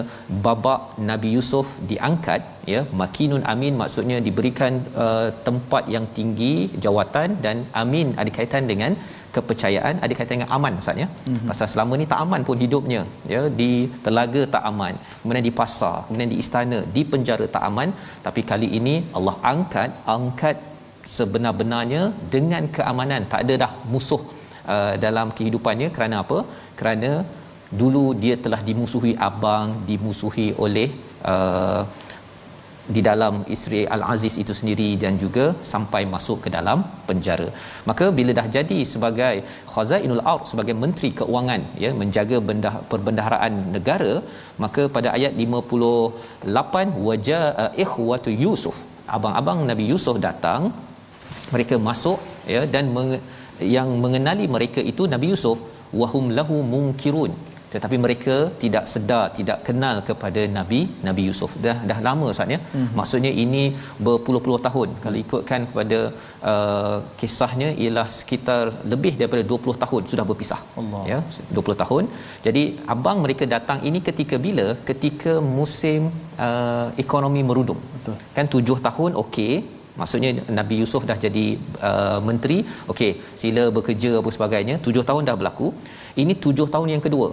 [0.46, 2.42] babak Nabi Yusuf diangkat
[2.74, 2.80] ya.
[3.02, 4.72] Makinun amin maksudnya diberikan
[5.04, 6.54] uh, tempat yang tinggi
[6.86, 8.94] jawatan dan amin ada kaitan dengan
[9.36, 11.08] kepercayaan ada kaitan dengan aman Ustaz ya.
[11.12, 11.48] Mm-hmm.
[11.50, 13.70] Pasal selama ni tak aman pun hidupnya ya di
[14.04, 17.90] telaga tak aman, kemudian di pasar, kemudian di istana, di penjara tak aman,
[18.26, 20.58] tapi kali ini Allah angkat angkat
[21.16, 22.02] sebenar-benarnya
[22.34, 23.22] dengan keamanan.
[23.32, 24.22] Tak ada dah musuh
[24.74, 26.38] uh, dalam kehidupannya kerana apa?
[26.78, 27.10] Kerana
[27.80, 30.88] dulu dia telah dimusuhi abang, dimusuhi oleh
[31.32, 31.82] uh,
[32.94, 37.48] di dalam isteri Al-Aziz itu sendiri dan juga sampai masuk ke dalam penjara.
[37.88, 39.34] Maka bila dah jadi sebagai
[39.74, 44.14] Khazainul Ard sebagai menteri keuangan ya menjaga bendah, perbendaharaan negara,
[44.64, 48.78] maka pada ayat 58 wajah uh, ikhwatu Yusuf,
[49.16, 50.72] abang-abang Nabi Yusuf datang,
[51.54, 52.20] mereka masuk
[52.54, 53.22] ya dan meng-
[53.76, 55.58] yang mengenali mereka itu Nabi Yusuf
[56.00, 57.32] wahum lahu munkirun
[57.74, 61.52] tetapi mereka tidak sedar tidak kenal kepada nabi nabi Yusuf.
[61.64, 62.58] Dah dah lama ustaz ya?
[62.74, 62.88] Hmm.
[62.98, 63.62] maksudnya ini
[64.06, 64.88] berpuluh-puluh tahun.
[65.04, 65.98] Kalau ikutkan kepada
[66.52, 70.60] uh, kisahnya ialah sekitar lebih daripada 20 tahun sudah berpisah.
[70.80, 71.02] Allah.
[71.12, 71.18] ya
[71.58, 72.04] 20 tahun.
[72.46, 74.66] Jadi abang mereka datang ini ketika bila?
[74.90, 76.02] Ketika musim
[76.48, 78.18] uh, ekonomi merudum betul.
[78.36, 79.54] Kan 7 tahun okey.
[80.00, 81.46] Maksudnya Nabi Yusuf dah jadi
[81.88, 82.58] uh, menteri.
[82.92, 83.10] Okey
[83.42, 84.76] sila bekerja apa sebagainya.
[84.86, 85.68] 7 tahun dah berlaku.
[86.22, 87.28] Ini 7 tahun yang kedua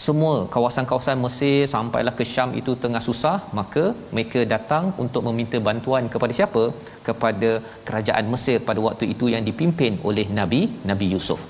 [0.00, 3.82] semua kawasan-kawasan Mesir sampailah ke Syam itu tengah susah maka
[4.14, 6.62] mereka datang untuk meminta bantuan kepada siapa?
[7.08, 7.50] Kepada
[7.86, 11.40] kerajaan Mesir pada waktu itu yang dipimpin oleh Nabi Nabi Yusuf.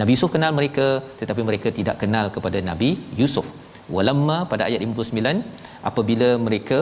[0.00, 0.86] Nabi Yusuf kenal mereka
[1.20, 3.46] tetapi mereka tidak kenal kepada Nabi Yusuf.
[3.96, 5.46] Walamma pada ayat 59
[5.90, 6.78] apabila mereka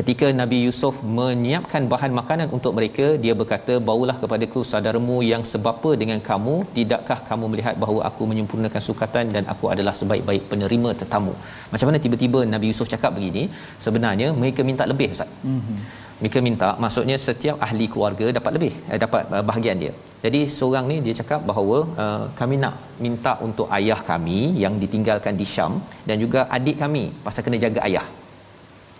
[0.00, 5.90] ketika Nabi Yusuf menyiapkan bahan makanan untuk mereka dia berkata baulah kepadaku saudaramu yang sebapa
[6.02, 6.54] dengan kamu.
[6.76, 11.34] Tidakkah kamu melihat bahawa aku menyempurnakan sukatan dan aku adalah sebaik-baik penerima tetamu?
[11.72, 13.42] Macam mana tiba-tiba Nabi Yusuf cakap begini?
[13.86, 15.32] Sebenarnya mereka minta lebih ustaz.
[15.48, 15.78] Mm-hmm.
[16.20, 19.92] mereka minta maksudnya setiap ahli keluarga dapat lebih eh, dapat uh, bahagian dia.
[20.24, 25.36] Jadi seorang ni dia cakap bahawa uh, kami nak minta untuk ayah kami yang ditinggalkan
[25.40, 25.74] di Syam
[26.08, 28.06] dan juga adik kami pasal kena jaga ayah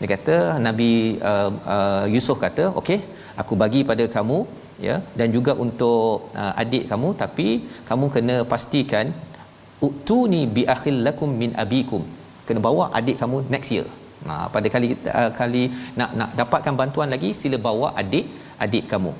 [0.00, 0.36] dia kata
[0.66, 0.90] Nabi
[1.30, 2.98] uh, uh, Yusuf kata okey
[3.40, 4.38] aku bagi pada kamu
[4.86, 7.48] ya dan juga untuk uh, adik kamu tapi
[7.88, 9.08] kamu kena pastikan
[9.86, 12.02] utuni bi akhil lakum min abikum.
[12.46, 13.86] Kena bawa adik kamu next year.
[14.28, 15.62] Nah pada kali uh, kali
[15.98, 18.26] nak nak dapatkan bantuan lagi sila bawa adik
[18.64, 19.12] adik kamu.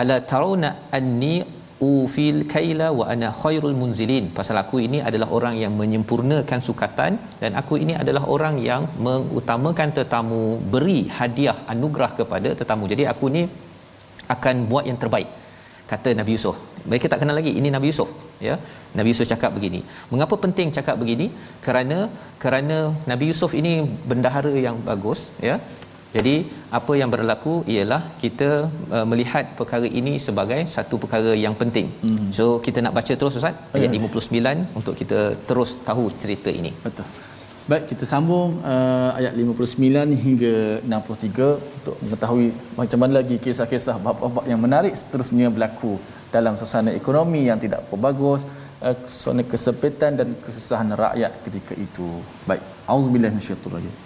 [0.00, 1.34] Ala tarawna anni
[1.80, 4.26] ufil kaila wa ana khairul munzilin.
[4.38, 9.90] Pasal aku ini adalah orang yang menyempurnakan sukatan dan aku ini adalah orang yang mengutamakan
[9.98, 10.42] tetamu
[10.74, 12.86] beri hadiah anugerah kepada tetamu.
[12.92, 13.44] Jadi aku ni
[14.36, 15.28] akan buat yang terbaik
[15.90, 16.56] kata Nabi Yusuf.
[16.90, 18.10] Mereka tak kenal lagi ini Nabi Yusuf
[18.48, 18.54] ya.
[18.98, 19.80] Nabi Yusuf cakap begini.
[20.12, 21.26] Mengapa penting cakap begini?
[21.64, 21.98] Kerana
[22.42, 22.76] kerana
[23.10, 23.72] Nabi Yusuf ini
[24.10, 25.56] bendahara yang bagus ya
[26.14, 26.34] jadi
[26.78, 28.48] apa yang berlaku ialah kita
[28.96, 31.88] uh, melihat perkara ini sebagai satu perkara yang penting.
[32.04, 32.28] Hmm.
[32.38, 34.06] So kita nak baca terus Ustaz ayat hmm.
[34.14, 36.72] 59 untuk kita terus tahu cerita ini.
[36.86, 37.06] Betul.
[37.70, 40.54] Baik kita sambung uh, ayat 59 hingga
[40.86, 45.98] 63 untuk mengetahui macam mana lagi kisah-kisah bab-bab yang menarik seterusnya berlaku
[46.30, 48.46] dalam suasana ekonomi yang tidak bagus,
[48.86, 52.08] uh, suasana kesempitan dan kesusahan rakyat ketika itu.
[52.46, 52.62] Baik.
[52.86, 54.05] Auzubillahi minasyaitonir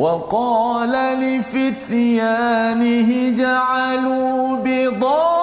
[0.00, 5.39] وقال لفتيانه جعلوا بضاعتهم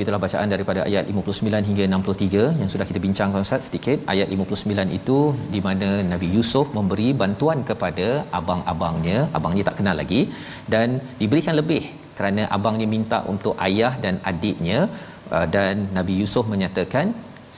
[0.00, 3.98] Gitulah bacaan daripada ayat 59 hingga 63 yang sudah kita bincangkan Ustaz sedikit.
[4.12, 5.18] Ayat 59 itu
[5.54, 8.06] di mana Nabi Yusuf memberi bantuan kepada
[8.38, 10.22] abang-abangnya, abangnya tak kenal lagi
[10.74, 10.88] dan
[11.20, 11.82] diberikan lebih
[12.20, 14.78] kerana abangnya minta untuk ayah dan adiknya
[15.34, 17.06] uh, dan Nabi Yusuf menyatakan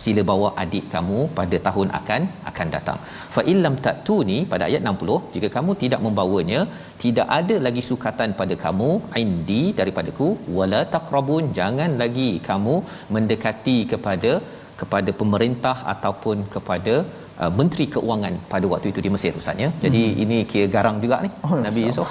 [0.00, 2.98] sila bawa adik kamu pada tahun akan akan datang.
[3.34, 6.60] Fa illam ta'tuni pada ayat 60 jika kamu tidak membawanya
[7.04, 8.90] tidak ada lagi sukatan pada kamu
[9.22, 10.28] indi daripadaku
[10.58, 12.76] wala taqrabun jangan lagi kamu
[13.16, 14.32] mendekati kepada
[14.82, 16.94] kepada pemerintah ataupun kepada
[17.42, 19.70] uh, menteri keuangan pada waktu itu di Mesir ustaz ya.
[19.84, 20.22] Jadi hmm.
[20.24, 22.10] ini kira garang juga ni oh, Nabi Yusuf.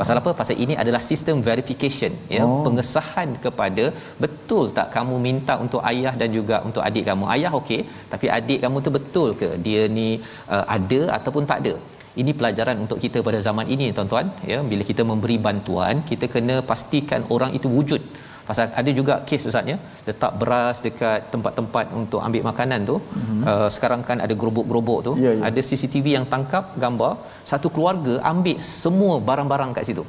[0.00, 0.30] Pasal apa?
[0.40, 2.60] Pasal ini adalah sistem verification ya, oh.
[2.66, 3.84] pengesahan kepada
[4.24, 7.24] betul tak kamu minta untuk ayah dan juga untuk adik kamu.
[7.36, 7.80] Ayah okey,
[8.12, 10.08] tapi adik kamu tu betul ke dia ni
[10.54, 11.74] uh, ada ataupun tak ada?
[12.20, 16.56] Ini pelajaran untuk kita pada zaman ini tuan-tuan ya bila kita memberi bantuan kita kena
[16.70, 18.02] pastikan orang itu wujud
[18.48, 19.76] pasal ada juga kes ustaznya
[20.08, 22.96] letak beras dekat tempat-tempat untuk ambil makanan tu.
[22.98, 23.42] Mm-hmm.
[23.50, 25.12] uh, sekarang kan ada gerobok-gerobok tu.
[25.24, 25.46] Yeah, yeah.
[25.48, 27.12] ada CCTV yang tangkap gambar
[27.50, 30.04] satu keluarga ambil semua barang-barang kat situ.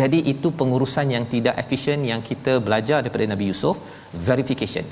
[0.00, 3.76] Jadi itu pengurusan yang tidak efisien yang kita belajar daripada Nabi Yusuf
[4.28, 4.86] verification.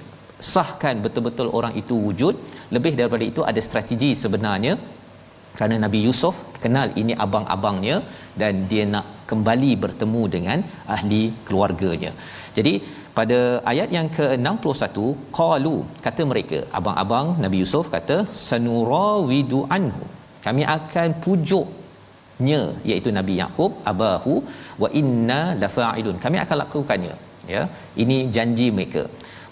[0.54, 2.34] Sahkan betul-betul orang itu wujud.
[2.74, 4.74] Lebih daripada itu ada strategi sebenarnya
[5.56, 6.34] kerana Nabi Yusuf
[6.64, 7.96] kenal ini abang-abangnya
[8.40, 10.58] dan dia nak kembali bertemu dengan
[10.94, 12.12] ahli keluarganya.
[12.56, 12.74] Jadi
[13.18, 13.38] pada
[13.72, 14.98] ayat yang ke-61
[15.38, 15.76] qalu
[16.06, 18.16] kata mereka abang-abang Nabi Yusuf kata
[18.48, 20.06] sanurawidu anhu.
[20.46, 24.34] Kami akan pujuknya iaitu Nabi Yakub abahu
[24.82, 26.16] wa inna lafa'ilun.
[26.24, 27.14] Kami akan lakukannya
[27.54, 27.62] ya.
[28.02, 29.04] Ini janji mereka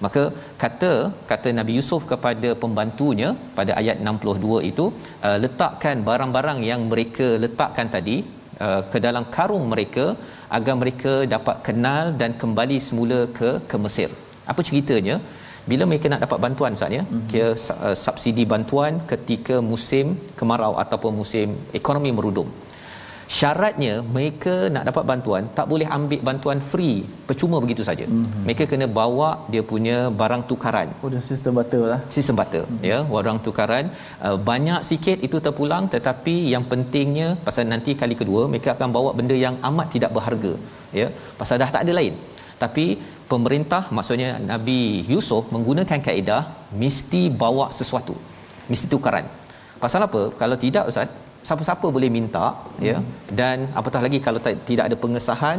[0.05, 0.23] maka
[0.63, 0.93] kata
[1.31, 4.85] kata Nabi Yusuf kepada pembantunya pada ayat 62 itu
[5.27, 8.17] uh, letakkan barang-barang yang mereka letakkan tadi
[8.65, 10.07] uh, ke dalam karung mereka
[10.59, 14.11] agar mereka dapat kenal dan kembali semula ke ke Mesir.
[14.53, 15.17] Apa ceritanya?
[15.71, 17.29] Bila mereka nak dapat bantuan Ustaz ya, mm-hmm.
[17.31, 17.51] kira
[17.87, 20.07] uh, subsidi bantuan ketika musim
[20.39, 21.49] kemarau ataupun musim
[21.81, 22.49] ekonomi merudum
[23.39, 26.97] syaratnya mereka nak dapat bantuan tak boleh ambil bantuan free
[27.29, 28.07] percuma begitu saja.
[28.11, 28.43] Mm-hmm.
[28.47, 30.89] mereka kena bawa dia punya barang tukaran.
[31.03, 32.01] Oh dia sistem barter lah.
[32.17, 32.89] Sistem barter mm-hmm.
[32.91, 33.87] ya barang tukaran.
[34.27, 39.13] Uh, banyak sikit itu terpulang tetapi yang pentingnya pasal nanti kali kedua mereka akan bawa
[39.21, 40.53] benda yang amat tidak berharga
[41.01, 41.09] ya.
[41.41, 42.17] Pasal dah tak ada lain.
[42.63, 42.87] Tapi
[43.33, 44.81] pemerintah maksudnya Nabi
[45.13, 46.43] Yusuf menggunakan kaedah
[46.83, 48.17] mesti bawa sesuatu
[48.71, 49.27] mesti tukaran.
[49.83, 50.23] Pasal apa?
[50.41, 51.09] Kalau tidak ustaz
[51.49, 52.85] siapa-siapa boleh minta hmm.
[52.89, 52.97] ya
[53.41, 55.59] dan apatah lagi kalau tidak ada pengesahan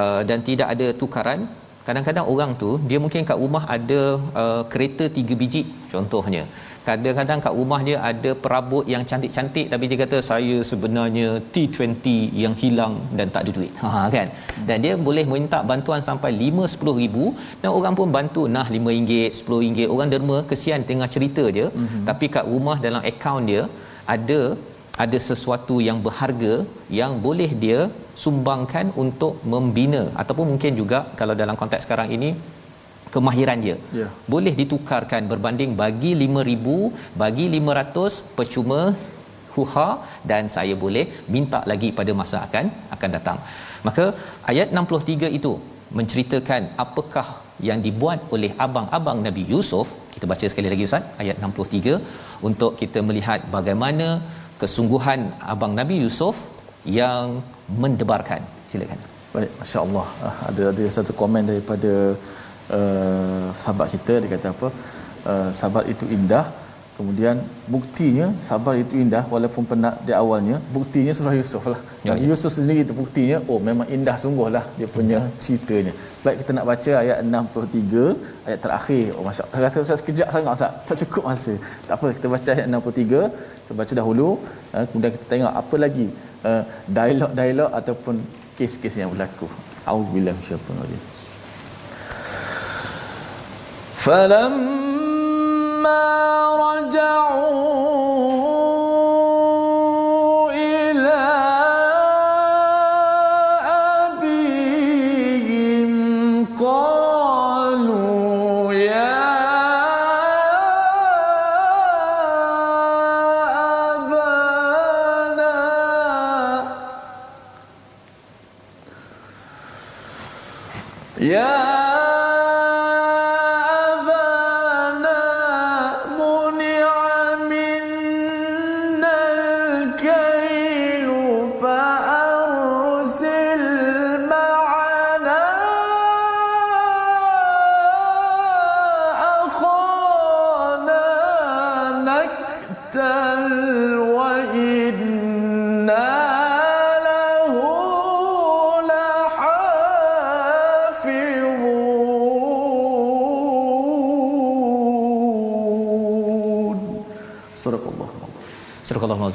[0.00, 1.40] uh, dan tidak ada tukaran
[1.86, 4.00] kadang-kadang orang tu dia mungkin kat rumah ada
[4.42, 5.62] uh, kereta tiga biji
[5.94, 6.44] contohnya.
[6.86, 12.06] Kadang-kadang kat rumah dia ada perabot yang cantik-cantik tapi dia kata saya sebenarnya T20
[12.42, 13.72] yang hilang dan tak ada duit.
[13.82, 14.28] Ha kan?
[14.68, 17.24] Dan dia boleh minta bantuan sampai 5 10 ribu.
[17.62, 19.88] Dan orang pun bantu nah 5 ringgit 10 ringgit.
[19.94, 21.66] Orang derma kesian tengah cerita je.
[21.70, 22.02] Mm-hmm.
[22.10, 23.62] tapi kat rumah dalam akaun dia
[24.14, 24.40] ada
[25.04, 26.54] ada sesuatu yang berharga
[27.00, 27.80] yang boleh dia
[28.22, 30.02] sumbangkan untuk membina.
[30.22, 32.30] Ataupun mungkin juga kalau dalam konteks sekarang ini
[33.14, 33.76] kemahiran dia.
[33.98, 34.10] Yeah.
[34.34, 38.80] boleh ditukarkan berbanding bagi 5000 bagi 500 percuma
[39.54, 39.88] huha
[40.30, 42.66] dan saya boleh minta lagi pada masa akan
[42.96, 43.38] akan datang.
[43.86, 44.04] Maka
[44.52, 45.52] ayat 63 itu
[45.98, 47.26] menceritakan apakah
[47.68, 49.88] yang dibuat oleh abang-abang Nabi Yusuf.
[50.14, 51.98] Kita baca sekali lagi ustaz ayat 63
[52.48, 54.08] untuk kita melihat bagaimana
[54.62, 55.20] kesungguhan
[55.52, 56.36] abang Nabi Yusuf
[56.98, 57.42] yang
[57.82, 58.42] mendebarkan.
[58.70, 59.00] Silakan.
[59.34, 60.06] Baik masya-Allah.
[60.28, 61.92] Ah, ada ada satu komen daripada
[62.78, 64.68] uh, sahabat kita dia kata apa?
[65.30, 66.44] Uh, sahabat itu indah
[66.92, 67.36] Kemudian
[67.74, 70.56] buktinya sabar itu indah walaupun penat di awalnya.
[70.76, 71.80] Buktinya surah Yusuf lah.
[72.06, 72.28] Ya, ya.
[72.28, 75.92] Yusuf sendiri itu buktinya oh memang indah sungguh lah dia punya ceritanya.
[76.24, 78.04] Baik kita nak baca ayat 63
[78.48, 79.04] ayat terakhir.
[79.16, 79.62] Oh masya Allah.
[79.64, 80.72] Rasa saya sekejap sangat Ustaz.
[80.86, 81.54] Tak cukup masa.
[81.88, 83.22] Tak apa kita baca ayat 63.
[83.64, 84.28] Kita baca dahulu.
[84.76, 86.06] Uh, kemudian kita tengok apa lagi
[86.44, 86.62] uh,
[86.96, 88.14] dialog-dialog ataupun
[88.60, 89.48] kes-kes yang berlaku.
[89.88, 91.02] Auzubillahi minasyaitanir rajim.
[95.82, 97.72] فلما رجعوا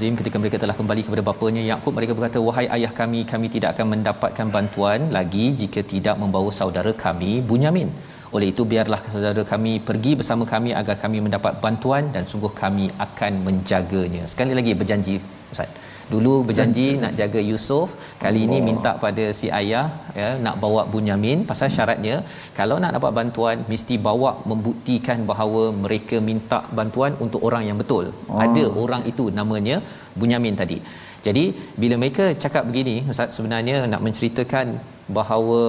[0.08, 3.70] Al-Azim ketika mereka telah kembali kepada bapanya Yakub mereka berkata wahai ayah kami kami tidak
[3.76, 7.90] akan mendapatkan bantuan lagi jika tidak membawa saudara kami Bunyamin.
[8.36, 12.88] Oleh itu biarlah saudara kami pergi bersama kami agar kami mendapat bantuan dan sungguh kami
[13.06, 14.24] akan menjaganya.
[14.32, 15.16] Sekali lagi berjanji
[16.14, 17.02] dulu berjanji Janji.
[17.04, 17.88] nak jaga Yusuf
[18.24, 18.58] kali Allah.
[18.58, 19.88] ini minta pada si ayah
[20.20, 22.16] ya nak bawa Bunyamin pasal syaratnya
[22.60, 28.06] kalau nak dapat bantuan mesti bawa membuktikan bahawa mereka minta bantuan untuk orang yang betul
[28.32, 28.40] oh.
[28.46, 29.78] ada orang itu namanya
[30.20, 30.80] Bunyamin tadi
[31.28, 31.46] jadi
[31.82, 34.68] bila mereka cakap begini ustaz sebenarnya nak menceritakan
[35.18, 35.60] bahawa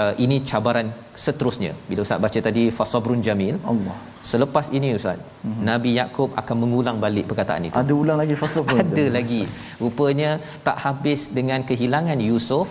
[0.00, 0.88] uh, ini cabaran
[1.24, 1.72] seterusnya.
[1.88, 3.56] Bila ustaz baca tadi fasabrun jamil.
[3.72, 3.96] Allah.
[4.30, 5.62] Selepas ini ustaz mm-hmm.
[5.68, 7.76] Nabi Yakub akan mengulang balik perkataan itu.
[7.82, 8.80] Ada ulang lagi fasabrun.
[8.86, 9.42] Ada lagi.
[9.82, 10.30] Rupanya
[10.68, 12.68] tak habis dengan kehilangan Yusuf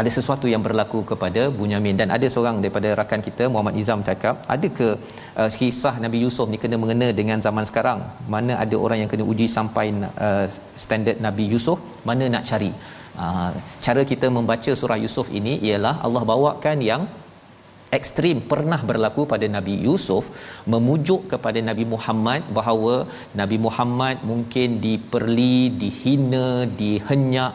[0.00, 1.96] ada sesuatu yang berlaku kepada Bunyamin.
[2.00, 4.88] Dan ada seorang daripada rakan kita Muhammad Izam cakap ada ke
[5.40, 8.02] uh, kisah Nabi Yusuf ni kena mengena dengan zaman sekarang?
[8.34, 9.86] Mana ada orang yang kena uji sampai
[10.26, 10.46] uh,
[10.84, 11.78] standard Nabi Yusuf?
[12.10, 12.72] Mana nak cari
[13.26, 13.50] uh,
[13.86, 17.04] cara kita membaca surah Yusuf ini ialah Allah bawakan yang
[17.98, 20.24] ekstrim pernah berlaku pada Nabi Yusuf
[20.72, 22.94] memujuk kepada Nabi Muhammad bahawa
[23.40, 26.48] Nabi Muhammad mungkin diperli dihina
[26.80, 27.52] dihenyak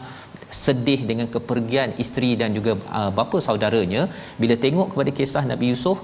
[0.64, 4.02] sedih dengan kepergian isteri dan juga uh, bapa saudaranya.
[4.42, 5.98] Bila tengok kepada kisah Nabi Yusuf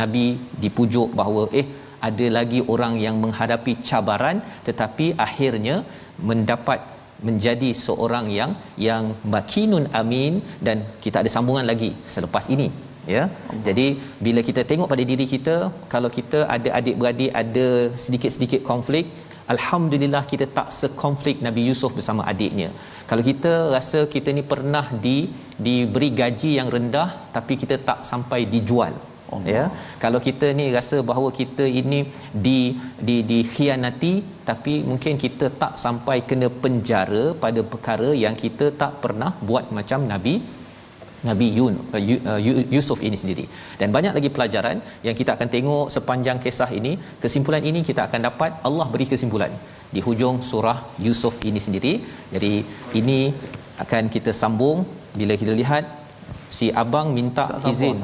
[0.00, 0.24] Nabi
[0.62, 1.66] dipujuk bahawa eh
[2.08, 5.76] ada lagi orang yang menghadapi cabaran tetapi akhirnya
[6.28, 6.78] mendapat
[7.28, 8.52] menjadi seorang yang
[8.86, 9.04] yang
[9.34, 10.34] makinun amin
[10.66, 12.68] dan kita ada sambungan lagi selepas ini
[13.16, 13.24] ya.
[13.26, 13.62] Allah.
[13.66, 13.86] jadi
[14.26, 15.56] bila kita tengok pada diri kita
[15.94, 17.66] kalau kita ada adik-beradik ada
[18.04, 19.06] sedikit-sedikit konflik
[19.54, 22.68] alhamdulillah kita tak sekonflik Nabi Yusuf bersama adiknya.
[23.10, 25.16] Kalau kita rasa kita ni pernah di
[25.66, 28.94] diberi gaji yang rendah tapi kita tak sampai dijual
[29.34, 29.50] Allah.
[29.54, 29.64] ya
[30.04, 32.00] kalau kita ni rasa bahawa kita ini
[32.46, 32.58] di
[33.08, 34.14] di dikhianati
[34.50, 40.02] tapi mungkin kita tak sampai kena penjara pada perkara yang kita tak pernah buat macam
[40.14, 40.34] nabi
[41.28, 42.38] Nabi Yun, uh,
[42.74, 43.44] Yusuf ini sendiri.
[43.80, 44.76] Dan banyak lagi pelajaran
[45.06, 46.92] yang kita akan tengok sepanjang kisah ini.
[47.22, 49.52] Kesimpulan ini kita akan dapat Allah beri kesimpulan
[49.94, 51.92] di hujung surah Yusuf ini sendiri.
[52.34, 52.52] Jadi
[53.00, 53.20] ini
[53.84, 54.80] akan kita sambung
[55.20, 55.84] bila kita lihat
[56.58, 57.96] si abang minta tak izin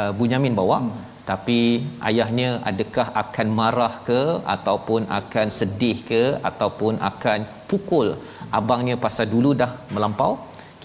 [0.00, 0.92] uh, Bunyamin bawa hmm.
[1.30, 1.60] tapi
[2.08, 4.20] ayahnya adakah akan marah ke
[4.56, 7.40] ataupun akan sedih ke ataupun akan
[7.70, 8.08] pukul
[8.58, 10.32] abangnya pasal dulu dah melampau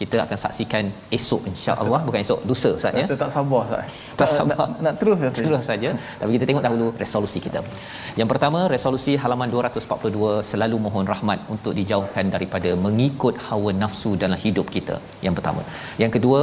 [0.02, 0.86] kita akan saksikan
[1.18, 3.06] esok insya-Allah bukan esok lusa ustaz ya.
[3.24, 4.00] tak sabar ustaz.
[4.22, 5.30] Tak sabar nak, nak terus ya.
[5.38, 5.90] Terus saja.
[6.20, 7.60] Tapi kita tengok dahulu resolusi kita.
[8.20, 14.40] Yang pertama resolusi halaman 242 selalu mohon rahmat untuk dijauhkan daripada mengikut hawa nafsu dalam
[14.46, 14.98] hidup kita.
[15.26, 15.64] Yang pertama.
[16.04, 16.42] Yang kedua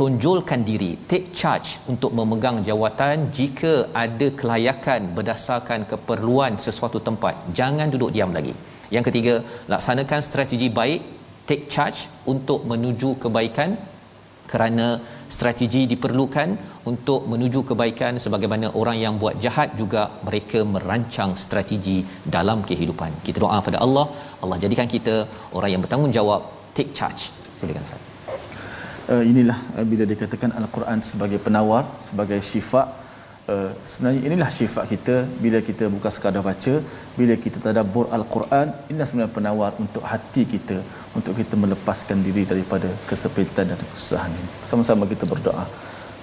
[0.00, 7.88] tonjolkan diri take charge untuk memegang jawatan jika ada kelayakan berdasarkan keperluan sesuatu tempat jangan
[7.94, 8.54] duduk diam lagi
[8.94, 9.34] yang ketiga
[9.72, 11.19] laksanakan strategi baik
[11.50, 12.00] take charge
[12.32, 13.70] untuk menuju kebaikan
[14.50, 14.86] kerana
[15.34, 16.48] strategi diperlukan
[16.90, 21.98] untuk menuju kebaikan sebagaimana orang yang buat jahat juga mereka merancang strategi
[22.36, 23.10] dalam kehidupan.
[23.26, 24.06] Kita doa pada Allah,
[24.42, 25.16] Allah jadikan kita
[25.58, 26.40] orang yang bertanggungjawab
[26.78, 27.22] take charge.
[27.58, 28.02] Silakan Ustaz.
[29.12, 32.82] Uh, inilah uh, bila dikatakan al-Quran sebagai penawar, sebagai syifa
[33.52, 36.74] uh, sebenarnya inilah sifat kita bila kita bukan sekadar baca
[37.18, 40.78] bila kita tadabbur al-Quran inilah sebenarnya penawar untuk hati kita
[41.18, 44.50] untuk kita melepaskan diri daripada kesepitan dan kesusahan ini.
[44.70, 45.64] Sama-sama kita berdoa.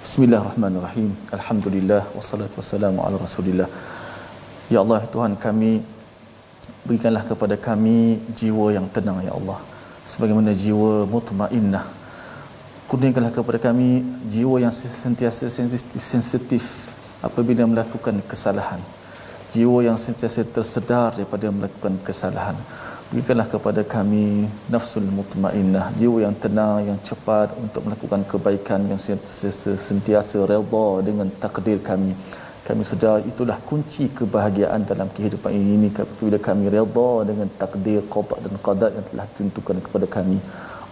[0.04, 1.08] Bismillahirrahmanirrahim.
[1.36, 3.68] Alhamdulillah Wassalatu wassalamu ala rasulillah.
[4.72, 5.72] Ya Allah Tuhan kami
[6.88, 9.60] Berikanlah kepada kami jiwa yang tenang Ya Allah.
[10.08, 11.84] Sebagaimana jiwa mutmainnah.
[12.88, 14.00] Kurniakanlah kepada kami
[14.32, 16.87] jiwa yang sentiasa sensitif
[17.26, 18.80] apabila melakukan kesalahan.
[19.48, 22.56] Jiwa yang sentiasa tersedar daripada melakukan kesalahan.
[23.08, 29.80] Berikanlah kepada kami nafsul mutmainnah, jiwa yang tenang, yang cepat untuk melakukan kebaikan yang sentiasa,
[29.80, 32.12] sentiasa redha dengan takdir kami.
[32.68, 38.54] Kami sedar itulah kunci kebahagiaan dalam kehidupan ini apabila kami redha dengan takdir qada dan
[38.66, 40.38] qadar yang telah ditentukan kepada kami.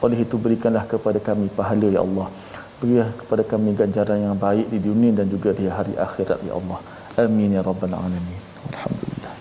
[0.01, 2.33] Oleh itu berikanlah kepada kami pahala ya Allah.
[2.81, 6.79] Berilah kepada kami ganjaran yang baik di dunia dan juga di hari akhirat ya Allah.
[7.23, 8.41] Amin ya rabbal alamin.
[8.73, 9.35] Alhamdulillah.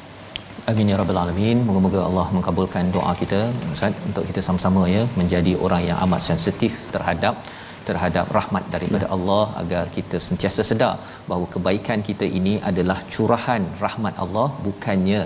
[0.72, 1.58] Amin ya rabbal alamin.
[1.68, 3.42] Moga-moga Allah mengabulkan doa kita
[3.76, 7.36] Ustaz untuk kita sama-sama ya menjadi orang yang amat sensitif terhadap
[7.90, 10.96] terhadap rahmat daripada Allah agar kita sentiasa sedar
[11.28, 15.20] bahawa kebaikan kita ini adalah curahan rahmat Allah bukannya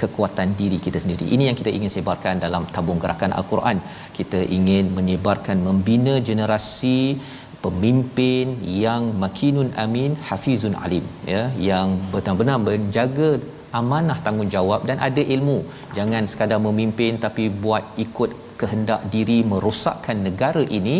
[0.00, 1.26] kekuatan diri kita sendiri.
[1.34, 3.78] Ini yang kita ingin sebarkan dalam tabung gerakan Al-Quran.
[4.18, 6.98] Kita ingin menyebarkan membina generasi
[7.64, 8.46] pemimpin
[8.84, 13.30] yang makinun amin hafizun alim ya yang benar-benar menjaga
[13.78, 15.58] amanah tanggungjawab dan ada ilmu.
[15.96, 18.30] Jangan sekadar memimpin tapi buat ikut
[18.60, 20.96] kehendak diri merosakkan negara ini.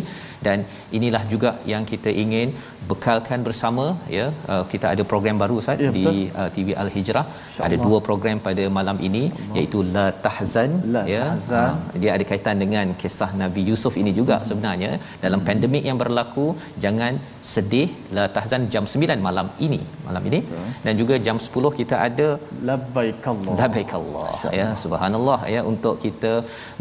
[0.47, 0.59] Dan
[0.97, 2.49] inilah juga yang kita ingin
[2.91, 3.85] bekalkan bersama
[4.17, 6.07] ya uh, kita ada program baru Ustaz ya, di
[6.41, 7.25] uh, TV Al Hijrah
[7.67, 9.57] ada dua program pada malam ini Allah.
[9.57, 11.71] iaitu La Tahzan La ya Tahzan.
[11.93, 14.49] Uh, dia ada kaitan dengan kisah Nabi Yusuf ini juga hmm.
[14.51, 14.91] sebenarnya
[15.25, 15.49] dalam hmm.
[15.51, 16.47] pandemik yang berlaku
[16.85, 17.15] jangan
[17.53, 20.67] sedih La Tahzan jam 9 malam ini malam ini Betul.
[20.87, 22.29] dan juga jam 10 kita ada
[22.71, 26.35] Labbaikallah Labbaikallah ya subhanallah ya untuk kita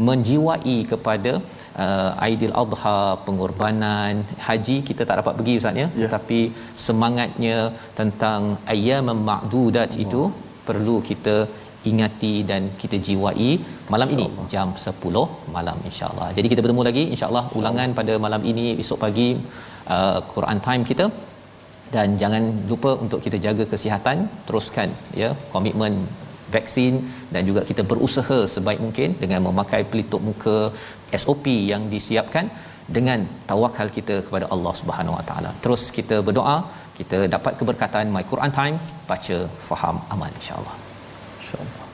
[0.10, 1.34] menjiwai kepada
[1.86, 5.90] uh, Aidil Adha pengorbanan haji kita tak dapat pergi ustaz ya yeah.
[6.04, 6.40] tetapi
[6.86, 7.58] semangatnya
[8.02, 8.42] tentang
[8.76, 10.04] ayyam ma'dudat oh.
[10.06, 10.22] itu
[10.70, 11.38] perlu kita
[11.92, 13.50] ingati dan kita jiwai
[13.94, 15.24] malam ini jam 10
[15.56, 16.30] malam insyaallah.
[16.38, 19.30] Jadi kita bertemu lagi insyaallah ulangan pada malam ini esok pagi
[19.96, 21.06] uh, Quran time kita
[21.96, 24.18] dan jangan lupa untuk kita jaga kesihatan
[24.48, 24.90] teruskan
[25.22, 25.94] ya komitmen
[26.54, 26.94] vaksin
[27.34, 30.58] dan juga kita berusaha sebaik mungkin dengan memakai pelitup muka
[31.24, 32.48] SOP yang disiapkan
[32.98, 35.52] dengan tawakal kita kepada Allah Subhanahu Wa Taala.
[35.64, 36.58] Terus kita berdoa,
[37.00, 38.78] kita dapat keberkatan My Quran Time,
[39.12, 39.38] baca
[39.70, 40.76] faham aman insya-Allah.
[41.42, 41.89] Insya-Allah.